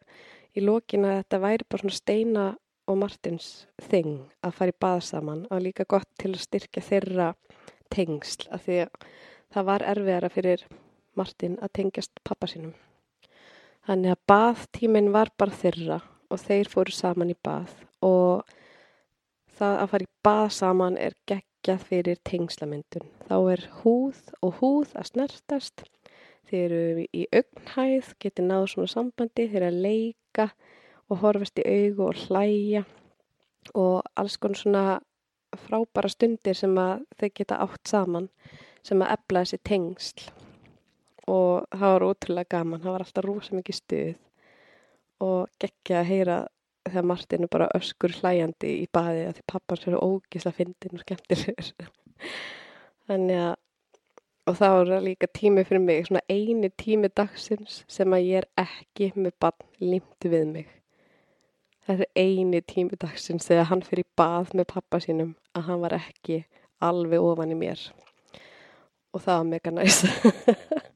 [0.55, 2.47] í lókin að þetta væri bara svona Steina
[2.85, 3.51] og Martins
[3.91, 5.45] þing að fara í bað saman.
[5.51, 7.35] Og líka gott til að styrkja þeirra
[7.93, 9.05] tengsl af því að
[9.55, 10.65] það var erfiðara fyrir
[11.19, 12.75] Martin að tengjast pappa sínum.
[13.85, 16.01] Þannig að baðtíminn var bara þeirra
[16.33, 17.73] og þeir fóru saman í bað
[18.05, 18.55] og
[19.59, 23.11] það að fara í bað saman er geggjað fyrir tengslamyndun.
[23.29, 25.85] Þá er húð og húð að snertast,
[26.49, 30.49] þeir eru í augnhæð, getur náðu svona sambandi, þeir eru að leika
[31.11, 32.85] og horfast í augu og hlæja
[33.75, 34.85] og alls konar svona
[35.65, 38.31] frábæra stundir sem að þeir geta átt saman
[38.85, 40.25] sem að ebla þessi tengsl
[41.31, 44.14] og það var ótrúlega gaman, það var alltaf rosa mikið stuð.
[45.25, 46.39] Og geggja að heyra
[46.85, 51.05] þegar Martin er bara öskur hlæjandi í baði að því pappans eru ógísla fyndin og
[51.05, 51.93] skemmtilegur.
[53.09, 53.55] Þannig að
[54.45, 59.12] og það líka tími fyrir mig svona eini tími dagsins sem að ég er ekki
[59.16, 60.66] með bann límti við mig.
[61.85, 65.97] Þetta er eini tími dagsins þegar hann fyrir bað með pappa sínum að hann var
[65.97, 66.43] ekki
[66.85, 67.81] alveg ofan í mér.
[69.14, 70.05] Og það var mega næst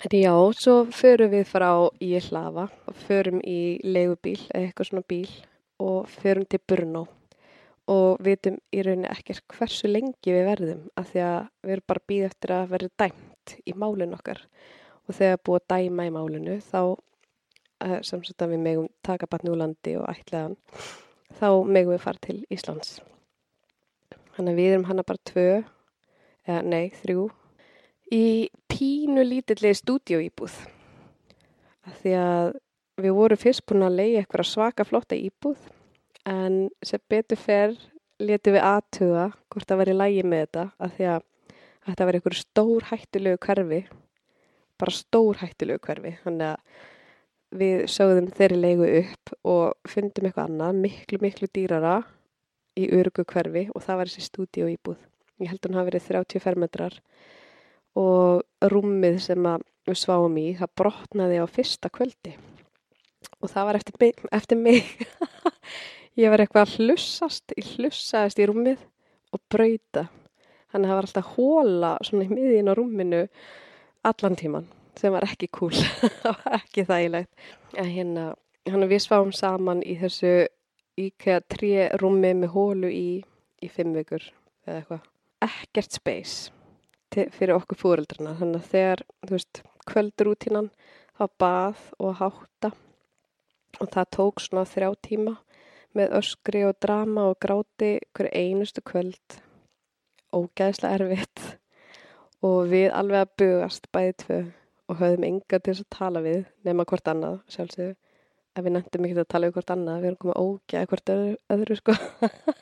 [0.00, 5.32] Já, svo förum við frá í hlafa og förum í leigubíl eða eitthvað svona bíl
[5.84, 7.02] og förum til Brno
[7.90, 12.04] og vitum í rauninni ekkert hversu lengi við verðum af því að við erum bara
[12.08, 14.40] býð eftir að verða dæmt í málun okkar
[15.04, 16.80] og þegar búið að dæma í málunu þá
[17.84, 20.56] eh, sem sagt að við megum taka batni úr landi og ætlaðan
[21.40, 23.00] þá megum við fara til Íslands.
[24.36, 25.46] Þannig að við erum hana bara tvö,
[26.48, 27.28] eða nei, þrjú
[28.10, 30.56] í pínu lítilli stúdíóýbúð.
[32.00, 32.52] Því að
[33.00, 35.62] við vorum fyrst búin að leiða eitthvað svaka flotta íbúð
[36.28, 37.74] en sem betur fer
[38.20, 41.26] letum við aðtuga hvort að vera í lægi með þetta að því að
[41.88, 43.80] þetta var einhverju stór hættulegu hverfi
[44.80, 46.14] bara stór hættulegu hverfi.
[46.24, 51.96] Þannig að við sögðum þeirri leigu upp og fundum eitthvað annað miklu miklu dýrara
[52.78, 55.00] í örugu hverfi og það var þessi stúdíu íbúð
[55.40, 56.98] ég held að hann hafi verið 30 fermetrar
[57.98, 59.48] og rúmið sem
[59.88, 62.36] við sváum í, það brotnaði á fyrsta kvöldi.
[63.40, 64.84] Og það var eftir mig, eftir mig.
[66.20, 68.84] ég var eitthvað að hlussast ég hlussaðist í rúmið
[69.34, 70.06] og brauta.
[70.70, 73.24] Þannig að það var alltaf hóla svona í miðin á rúminu
[74.06, 74.68] allan tíman
[74.98, 75.74] sem var ekki cool.
[76.22, 77.44] Það var ekki þægilegt.
[77.78, 78.24] En hérna,
[78.68, 80.34] hérna við sváum saman í þessu
[81.00, 81.72] íkja trí
[82.02, 83.08] rúmi með hólu í
[83.60, 84.22] í fimm vikur
[84.66, 85.04] eða eitthvað.
[85.44, 86.59] Ekkert space
[87.10, 90.70] fyrir okkur fóreldrana þannig að þegar, þú veist, kvöldrútínan
[91.18, 92.72] þá bað og hátta.
[93.80, 95.36] Og það tók svona þrjá tíma
[95.96, 99.40] með öskri og drama og gráti hverju einustu kvöld.
[100.34, 101.42] Ógæðslega erfitt.
[102.46, 104.38] Og við alveg að bugast bæði tvö
[104.90, 107.96] og höfðum enga til þess að tala við nema hvort annað sjálfsögðu.
[108.58, 111.36] Ef við nefndum ekki að tala við hvort annað við erum komið ógæð hvort öðru,
[111.54, 111.94] öðru sko.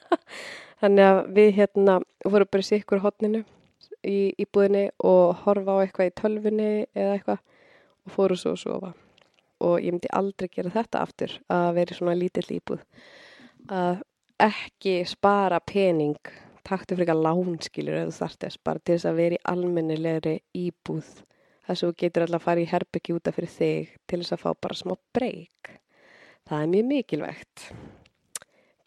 [0.82, 1.94] Þannig að við hérna
[2.24, 3.44] vorum bara í sikkur hodninu
[4.06, 7.40] í íbúðinni og horfa á eitthvað í tölfunni eða eitthvað
[8.06, 8.92] og fóru svo að sofa.
[9.64, 12.84] Og ég myndi aldrei gera þetta aftur að vera svona lítill íbúð.
[13.68, 14.04] Að
[14.38, 16.30] ekki spara pening
[16.68, 21.10] taktu fyrir eitthvað lánskilur eða þartest bara til þess að vera í almennilegri íbúð.
[21.66, 24.44] Þess að þú getur alltaf að fara í herbyggi útaf fyrir þig til þess að
[24.44, 25.78] fá bara smá breyk
[26.48, 27.64] það er mjög mikilvægt.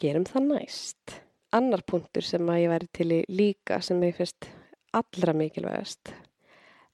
[0.01, 1.17] Gerum það næst.
[1.53, 4.47] Annar punktur sem að ég væri til í líka sem ég fyrst
[4.97, 6.13] allra mikilvægast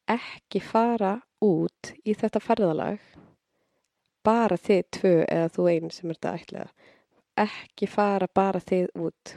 [0.07, 3.01] ekki fara út í þetta ferðalag
[4.27, 6.93] bara þið tvö eða þú einn sem er þetta ætlaða
[7.37, 9.33] ekki fara bara þið út.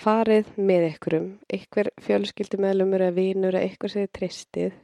[0.00, 4.78] Farið með ykkurum ykkur fjölskyldumöðlumur eða vínur eða ykkur sem þið tristið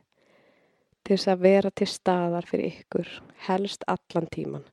[1.00, 3.14] til þess að vera til staðar fyrir ykkur
[3.48, 4.66] helst allan tíman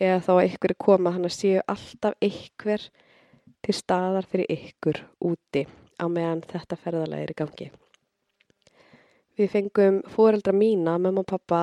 [0.00, 2.88] eða þá að ykkur er koma hann að séu alltaf ykkur
[3.66, 5.66] til staðar fyrir ykkur úti
[5.98, 7.68] á meðan þetta ferðalega er í gangi.
[9.38, 11.62] Við fengum fóreldra mína, mamma og pappa,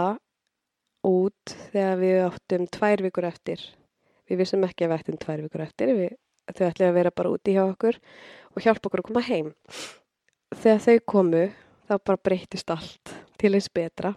[1.05, 3.61] út þegar við áttum tvær vikur eftir.
[4.29, 6.13] Við vissum ekki að við ættum tvær vikur eftir, við,
[6.49, 7.99] þau ætlaði að vera bara úti hjá okkur
[8.55, 9.51] og hjálpa okkur að koma heim.
[10.55, 11.43] Þegar þau komu,
[11.85, 14.15] þá bara breytist allt til eins betra.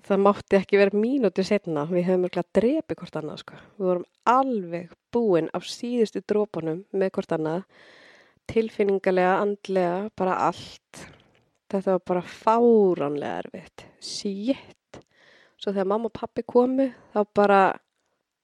[0.00, 3.58] Það mátti ekki vera mínútið setna, við höfum örgulega drepið hvort annað, sko.
[3.80, 7.64] Við vorum alveg búin á síðustu drópunum með hvort annað
[8.50, 11.04] tilfinningarlega, andlega, bara allt.
[11.70, 13.84] Þetta var bara fáránlega erfitt.
[14.02, 15.00] Sétt.
[15.60, 17.60] Svo þegar mamma og pappi komu, þá bara,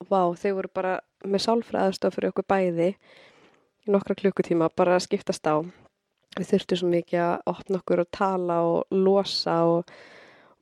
[0.06, 5.48] vá, þau voru bara með sálfræðastof fyrir okkur bæði í nokkra klukkutíma, bara að skiptast
[5.48, 5.64] á.
[6.36, 9.94] Við þurftum svo mikið að opna okkur og tala og losa og,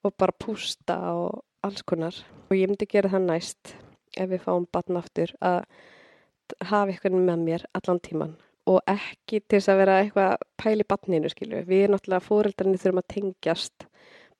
[0.06, 2.16] og bara pústa og alls konar.
[2.48, 3.74] Og ég myndi gera það næst
[4.14, 5.64] ef við fáum batna aftur að
[6.70, 8.36] hafa ykkur með mér allan tíman
[8.70, 11.64] og ekki til þess að vera eitthvað pæli batninu skilju.
[11.68, 13.86] Við náttúrulega fóreldrarnir þurfum að tengjast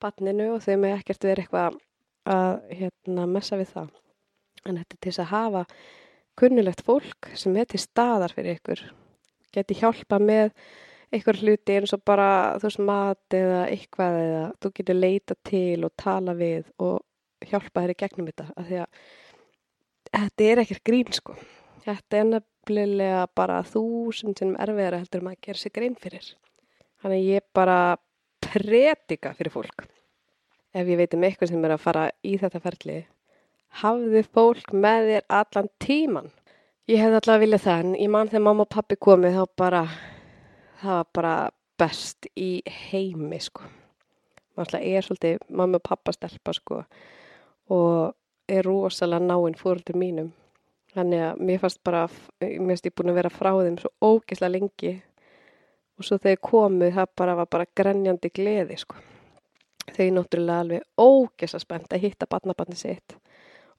[0.01, 1.79] batninu og þau með ekkert vera eitthvað
[2.35, 3.93] að hérna, messa við það.
[4.65, 5.65] En þetta er til þess að hafa
[6.41, 8.83] kunnulegt fólk sem er til staðar fyrir ykkur.
[9.55, 10.55] Geti hjálpa með
[11.15, 12.29] eitthvað hluti eins og bara
[12.59, 17.05] þú veist mat eða eitthvað eða þú getur leita til og tala við og
[17.45, 18.49] hjálpa þér í gegnum þetta.
[18.57, 19.05] Því að
[20.15, 21.37] þetta er ekkert grín sko.
[21.85, 22.54] Þetta er nefnilega
[23.35, 26.35] bara þúsund sem erfiðar heldur maður að gera sig grein fyrir.
[27.03, 27.97] Þannig ég bara
[28.41, 29.85] predika fyrir fólk.
[30.75, 33.07] Ef ég veit um eitthvað sem er að fara í þetta ferli,
[33.83, 36.31] hafðu fólk með þér allan tíman.
[36.91, 39.83] Ég hef alltaf viljað það en ég mann þegar mamma og pappi komið þá bara,
[40.83, 41.35] það var bara
[41.81, 43.69] best í heimi sko.
[44.59, 46.83] Alltaf er svolítið mamma og pappa stelpa sko
[47.75, 48.15] og
[48.51, 50.33] er rosalega náinn fóröldur mínum.
[50.95, 52.05] Þannig að mér fannst bara,
[52.41, 54.93] mér finnst ég búin að vera frá þeim svo ógeðslega lengi.
[55.99, 59.01] Og svo þegar komið það bara var bara grenjandi gleði sko.
[59.95, 63.17] Þau náttúrulega alveg ógeðslega spennt að hitta barnabarni sitt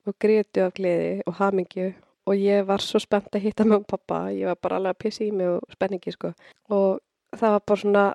[0.05, 1.87] og greitu af gleði og hamingju.
[2.25, 5.27] Og ég var svo spennt að hitta með pappa, ég var bara alveg að pissi
[5.29, 6.31] í mig og spenningi sko.
[6.73, 6.99] Og
[7.37, 8.05] það var bara svona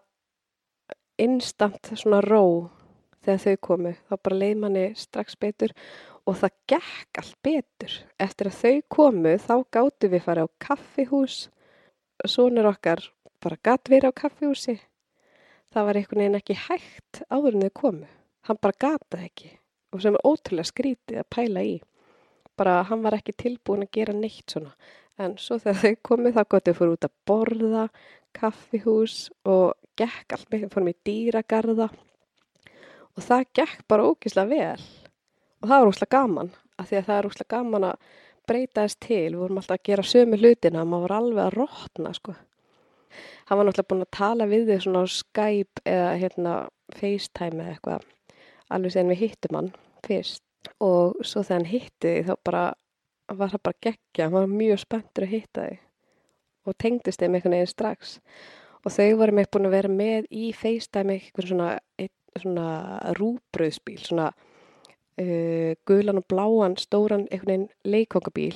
[1.20, 2.44] instant svona ró
[3.24, 5.74] þegar þau komu, þá bara leið manni strax betur
[6.28, 7.96] og það gekk allt betur.
[8.20, 11.38] Eftir að þau komu þá gáttu við fara á kaffihús,
[12.26, 13.04] sonur okkar
[13.40, 14.78] bara gatt verið á kaffihúsi.
[15.70, 18.08] Það var einhvern veginn ekki hægt áður en þau komu,
[18.48, 19.52] hann bara gataði ekki
[19.90, 21.76] og sem er ótrúlega skrítið að pæla í.
[22.58, 24.74] Bara hann var ekki tilbúin að gera neitt svona.
[25.20, 27.86] En svo þegar þau komu þá gott þau fór út að borða,
[28.36, 29.16] kaffihús
[29.50, 31.88] og gekk allt með, fórum í dýragarða
[33.16, 34.84] og það gekk bara ógislega vel.
[35.60, 38.12] Og það var úrslega gaman af því að það er úrslega gaman að
[38.50, 42.14] breyta þess til, við vorum alltaf að gera sömu hlutina maður var alveg að rótna
[42.16, 42.36] sko.
[43.50, 46.54] Hann var náttúrulega búin að tala við þig svona á Skype eða hérna
[46.94, 48.06] FaceTime eða eitthvað
[48.70, 49.70] alveg sen við hittum hann
[50.06, 50.44] fyrst.
[50.84, 52.64] Og svo þegar hann hitti þig þá bara
[53.30, 55.86] var það bara geggja, hann var mjög spenntur að hitta þig
[56.68, 58.18] og tengdist þeim einhvern veginn strax.
[58.84, 61.70] Og þau voru með búin að vera með í FaceTime eitthvað svona,
[62.38, 62.68] svona
[63.18, 68.54] rúbröðsbíl, svona uh, gulan og bláan stóran einhvern veginn leikongabíl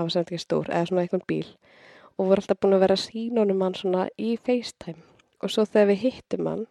[0.00, 1.46] það var semt ekki stór, eða svona einhvern bíl.
[2.16, 5.02] Og voru alltaf búin að vera sínunum hann svona í FaceTime.
[5.40, 6.66] Og svo þegar við hittum hann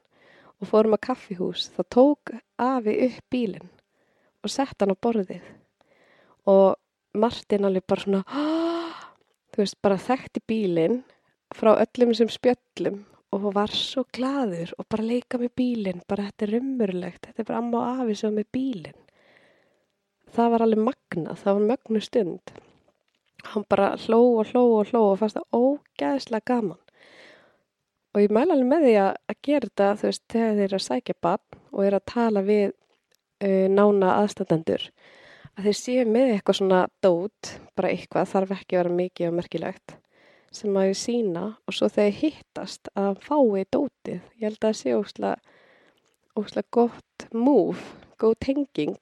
[0.59, 3.69] og fórum að kaffihús þá tók Afi upp bílinn
[4.43, 5.45] og sett hann á borðið.
[6.49, 6.75] Og
[7.17, 8.23] Martin alveg bara svona
[9.53, 11.01] þú veist, bara þekkti bílinn
[11.55, 13.03] frá öllum sem spjöllum
[13.35, 17.47] og var svo gladur og bara leika með bílinn, bara þetta er umurlegt, þetta er
[17.49, 19.05] bara amma og afi sem með bílinn.
[20.33, 22.53] Það var alveg magna, það var mögnu stund.
[23.49, 26.81] Hann bara hló og hló og hló og fannst það ógæðislega gaman.
[28.13, 30.79] Og ég mæla alveg með því að, að gera þetta, þú veist, þegar þeir eru
[30.79, 34.89] að sækja bann og eru að tala við uh, nána aðstandendur.
[35.53, 39.37] Að þeir séu með eitthvað svona dót, bara eitthvað, þarf ekki að vera mikið og
[39.37, 39.99] merkilegt
[40.55, 44.21] sem að ég sína og svo þegar hittast að fái dótið.
[44.39, 44.95] Ég held að það sé
[46.39, 47.81] óslega gott múf,
[48.19, 48.97] góð tenging.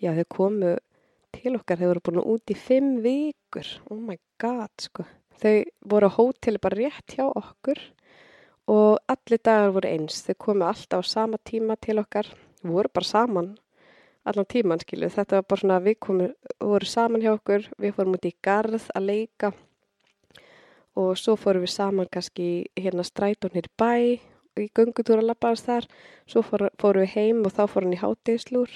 [0.00, 0.76] Já, þau komu
[1.34, 3.68] til okkar, þau voru búin út í fimm vikur.
[3.90, 5.06] Oh my god, sko.
[5.40, 5.56] Þau
[5.90, 7.80] voru á hóteli bara rétt hjá okkur
[8.70, 10.22] og allir dagar voru eins.
[10.26, 12.28] Þau komu alltaf á sama tíma til okkar.
[12.64, 13.54] Voru bara saman
[14.24, 15.10] allan tíman, skilju.
[15.12, 16.30] Þetta var bara svona við komu,
[16.62, 17.66] voru saman hjá okkur.
[17.80, 19.52] Við fórum út í garð að leika
[21.00, 22.48] og svo fórum við saman kannski
[22.78, 24.20] hérna strætónir bæ
[24.60, 25.86] í gungutúra labbaðast þar.
[26.30, 28.70] Svo fór, fórum við heim og þá fór hann í hátegislúr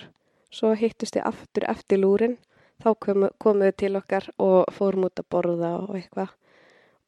[0.51, 2.37] svo hittust við aftur eftir lúrin.
[2.79, 6.35] Þá komu, komuðu til okkar og fórum út að borða og eitthvað.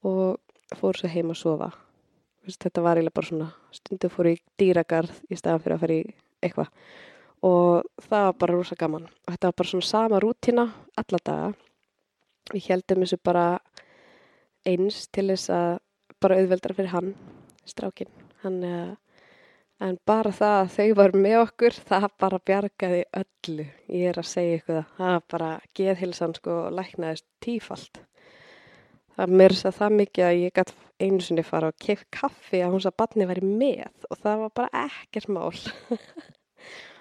[0.06, 1.70] Og fórum svo heim að sofa.
[2.50, 6.14] Þetta var eiginlega bara svona stundu fór í dýragarð í staðan fyrir að fara í
[6.40, 6.70] eitthvað.
[7.46, 9.06] Og það var bara rosa gaman.
[9.26, 10.66] Og þetta var bara svona sama rútina
[11.00, 11.52] alla daga.
[12.50, 13.44] Við heldum þessu bara
[14.68, 15.70] eins til þess að
[16.20, 17.14] bara auðveldra fyrir hann,
[17.68, 18.10] strákin
[18.42, 18.58] hann,
[19.80, 24.30] en bara það að þau var með okkur, það bara bjargaði öllu, ég er að
[24.30, 25.50] segja ykkur það, það bara
[25.80, 28.02] geðhilsan sko læknaðist tífalt.
[29.16, 32.74] Það þess að það mikið að ég gæti einu sinni fara og kef kaffi að
[32.74, 35.56] hún svo að batni væri með og það var bara ekkert mál.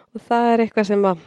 [0.10, 1.20] Og það er eitthvað sem að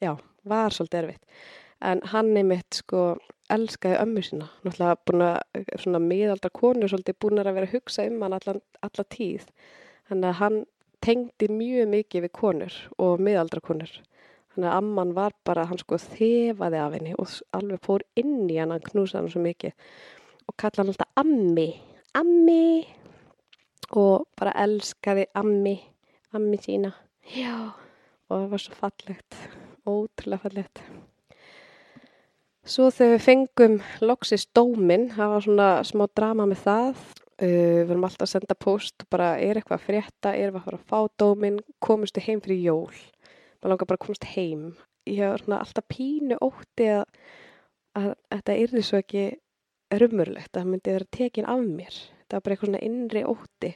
[0.00, 0.12] já,
[0.48, 1.42] var svolítið erfitt
[1.82, 3.16] en hann er mitt sko
[3.52, 8.06] elskaði ömmu sína, náttúrulega búin að svona miðaldra konur svolítið búin að vera að hugsa
[8.08, 9.44] um hann allan, alla tíð.
[10.08, 10.58] Þannig að hann
[11.02, 13.92] tengdi mjög mikið við konur og miðaldra konur.
[14.52, 18.58] Þannig að amman var bara, hann sko þefaði af henni og alveg fór inn í
[18.60, 19.94] hann, hann knúsaði hann svo mikið.
[20.48, 21.68] Og kalla hann alltaf Ammi,
[22.18, 22.64] Ammi!
[23.96, 25.76] Og bara elskaði Ammi,
[26.36, 26.92] Ammi sína.
[27.32, 27.72] Já,
[28.28, 29.40] og það var svo fallegt,
[29.88, 30.84] ótrúlega fallegt.
[32.62, 33.72] Svo þegar við fengum
[34.06, 37.00] loksist dóminn, það var svona smá drama með það.
[37.42, 40.84] Við vorum alltaf að senda post og bara er eitthvað að frétta, er við að
[40.86, 43.00] fá dóminn, komustu heim fyrir jól.
[43.58, 44.62] Maður langar bara að komast heim.
[45.10, 47.02] Ég var svona alltaf pínu ótti að,
[47.98, 49.24] að, að þetta yrði svo ekki
[49.98, 51.98] rumurlegt, að það myndi vera tekin af mér.
[52.28, 53.72] Það var bara eitthvað svona innri ótti.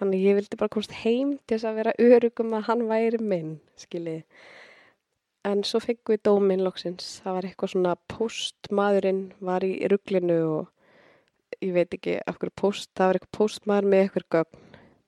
[0.00, 3.58] Þannig ég vildi bara komast heim til þess að vera örugum að hann væri minn,
[3.84, 4.24] skiljið.
[5.46, 7.20] En svo fengum við dóminn loksins.
[7.22, 10.72] Það var eitthvað svona postmaðurinn var í rugglinu og
[11.62, 12.90] ég veit ekki af hverju post.
[12.98, 14.64] Það var eitthvað postmaður með eitthvað gögn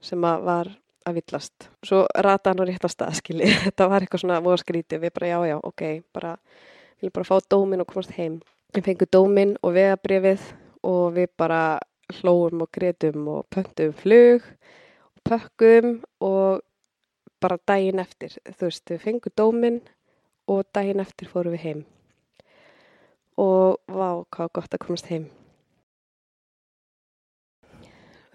[0.08, 0.70] sem að var
[1.08, 1.68] að villast.
[1.86, 3.50] Svo rata hann á rétt að stað, skilji.
[3.66, 5.02] Þetta var eitthvað svona voða skrítið.
[5.02, 5.84] Við bara já, já, ok,
[6.14, 6.32] bara,
[7.00, 8.38] viljum bara fá dóminn og komast heim.
[8.76, 10.48] Við fengum dóminn og vegabrifið
[10.86, 11.62] og við bara
[12.20, 16.62] hlóum og gretum og pöntum flug og pökkum og
[17.42, 18.36] bara daginn eftir.
[18.46, 19.80] Þú veist, við fengum dóminn
[20.48, 21.82] og daginn eftir fórum við heim.
[23.38, 25.28] Og vá, hvað gott að komast heim.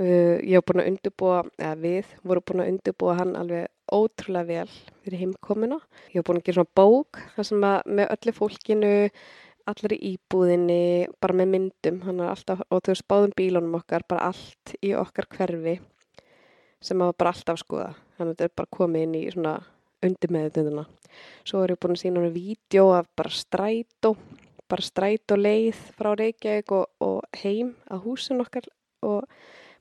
[0.02, 4.48] Uh, ég hef búin að undirbúa eða við vorum búin að undirbúa hann alveg ótrúlega
[4.50, 5.78] vel fyrir heimkomuna.
[6.10, 8.94] Ég hef búin að gera svona bók þar sem að með öllu fólkinu
[9.70, 10.80] allir í íbúðinni,
[11.24, 12.02] bara með myndum.
[12.26, 15.78] Alltaf, og þú veist, báðum bílunum okkar bara allt í okkar hverfi
[16.84, 17.94] sem að bara alltaf skoða.
[18.18, 19.54] Þannig að þetta er bara komið inn í svona
[20.04, 20.88] undir meðutunduna
[21.44, 24.14] Svo er ég búin að sína hann vídeo af bara strætó,
[24.70, 28.70] bara strætó leið frá Reykjavík og, og heim að húsin okkar
[29.04, 29.28] og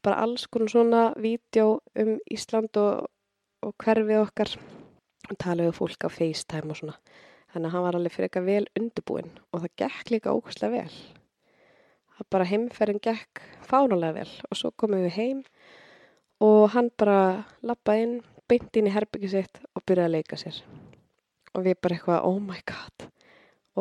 [0.03, 3.07] bara alls konar svona vídeo um Ísland og,
[3.63, 4.57] og hverfið okkar
[5.31, 6.97] og tala við fólk á FaceTime og svona.
[7.53, 10.99] Þannig að hann var alveg fyrir eitthvað vel undirbúin og það gekk líka ókvæmslega vel.
[12.17, 15.45] Það bara heimferðin gekk fánulega vel og svo komum við heim
[16.43, 18.17] og hann bara lappaði inn,
[18.51, 20.61] beint inn í herbyggið sitt og byrjaði að leika sér.
[21.53, 23.09] Og við bara eitthvað oh my god.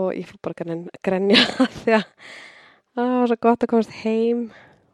[0.02, 1.46] Og ég fór bara að grenja
[1.84, 2.06] því að
[2.98, 4.50] það var svo gott að komast heim.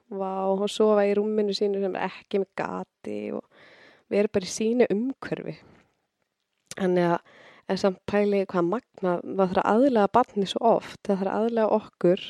[0.08, 3.44] Vá, og sofa í rúminu sínu sem er ekki með gati og
[4.08, 5.58] við erum bara í sínu umhverfi.
[6.78, 7.34] Þannig að
[7.68, 11.00] en samt pæli hvað magna það þarf aðlega barni svo oft.
[11.04, 12.24] Það þarf aðlega okkur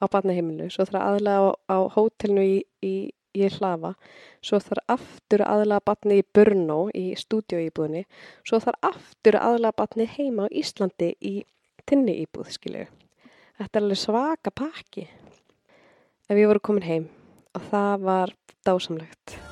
[0.00, 2.94] á barnaheiminu svo þarf aðlega á, á hótelnu í, í
[3.38, 3.94] ég hlafa,
[4.44, 8.04] svo þarf aftur aðlaða batni í Brno í stúdjóýbúðinni,
[8.46, 11.34] svo þarf aftur aðlaða batni heima á Íslandi í
[11.88, 12.86] tinni íbúð, skilju.
[13.60, 15.08] Þetta er alveg svaka pakki.
[16.28, 17.08] Ef ég voru komin heim
[17.52, 18.36] og það var
[18.66, 19.51] dásamlegt.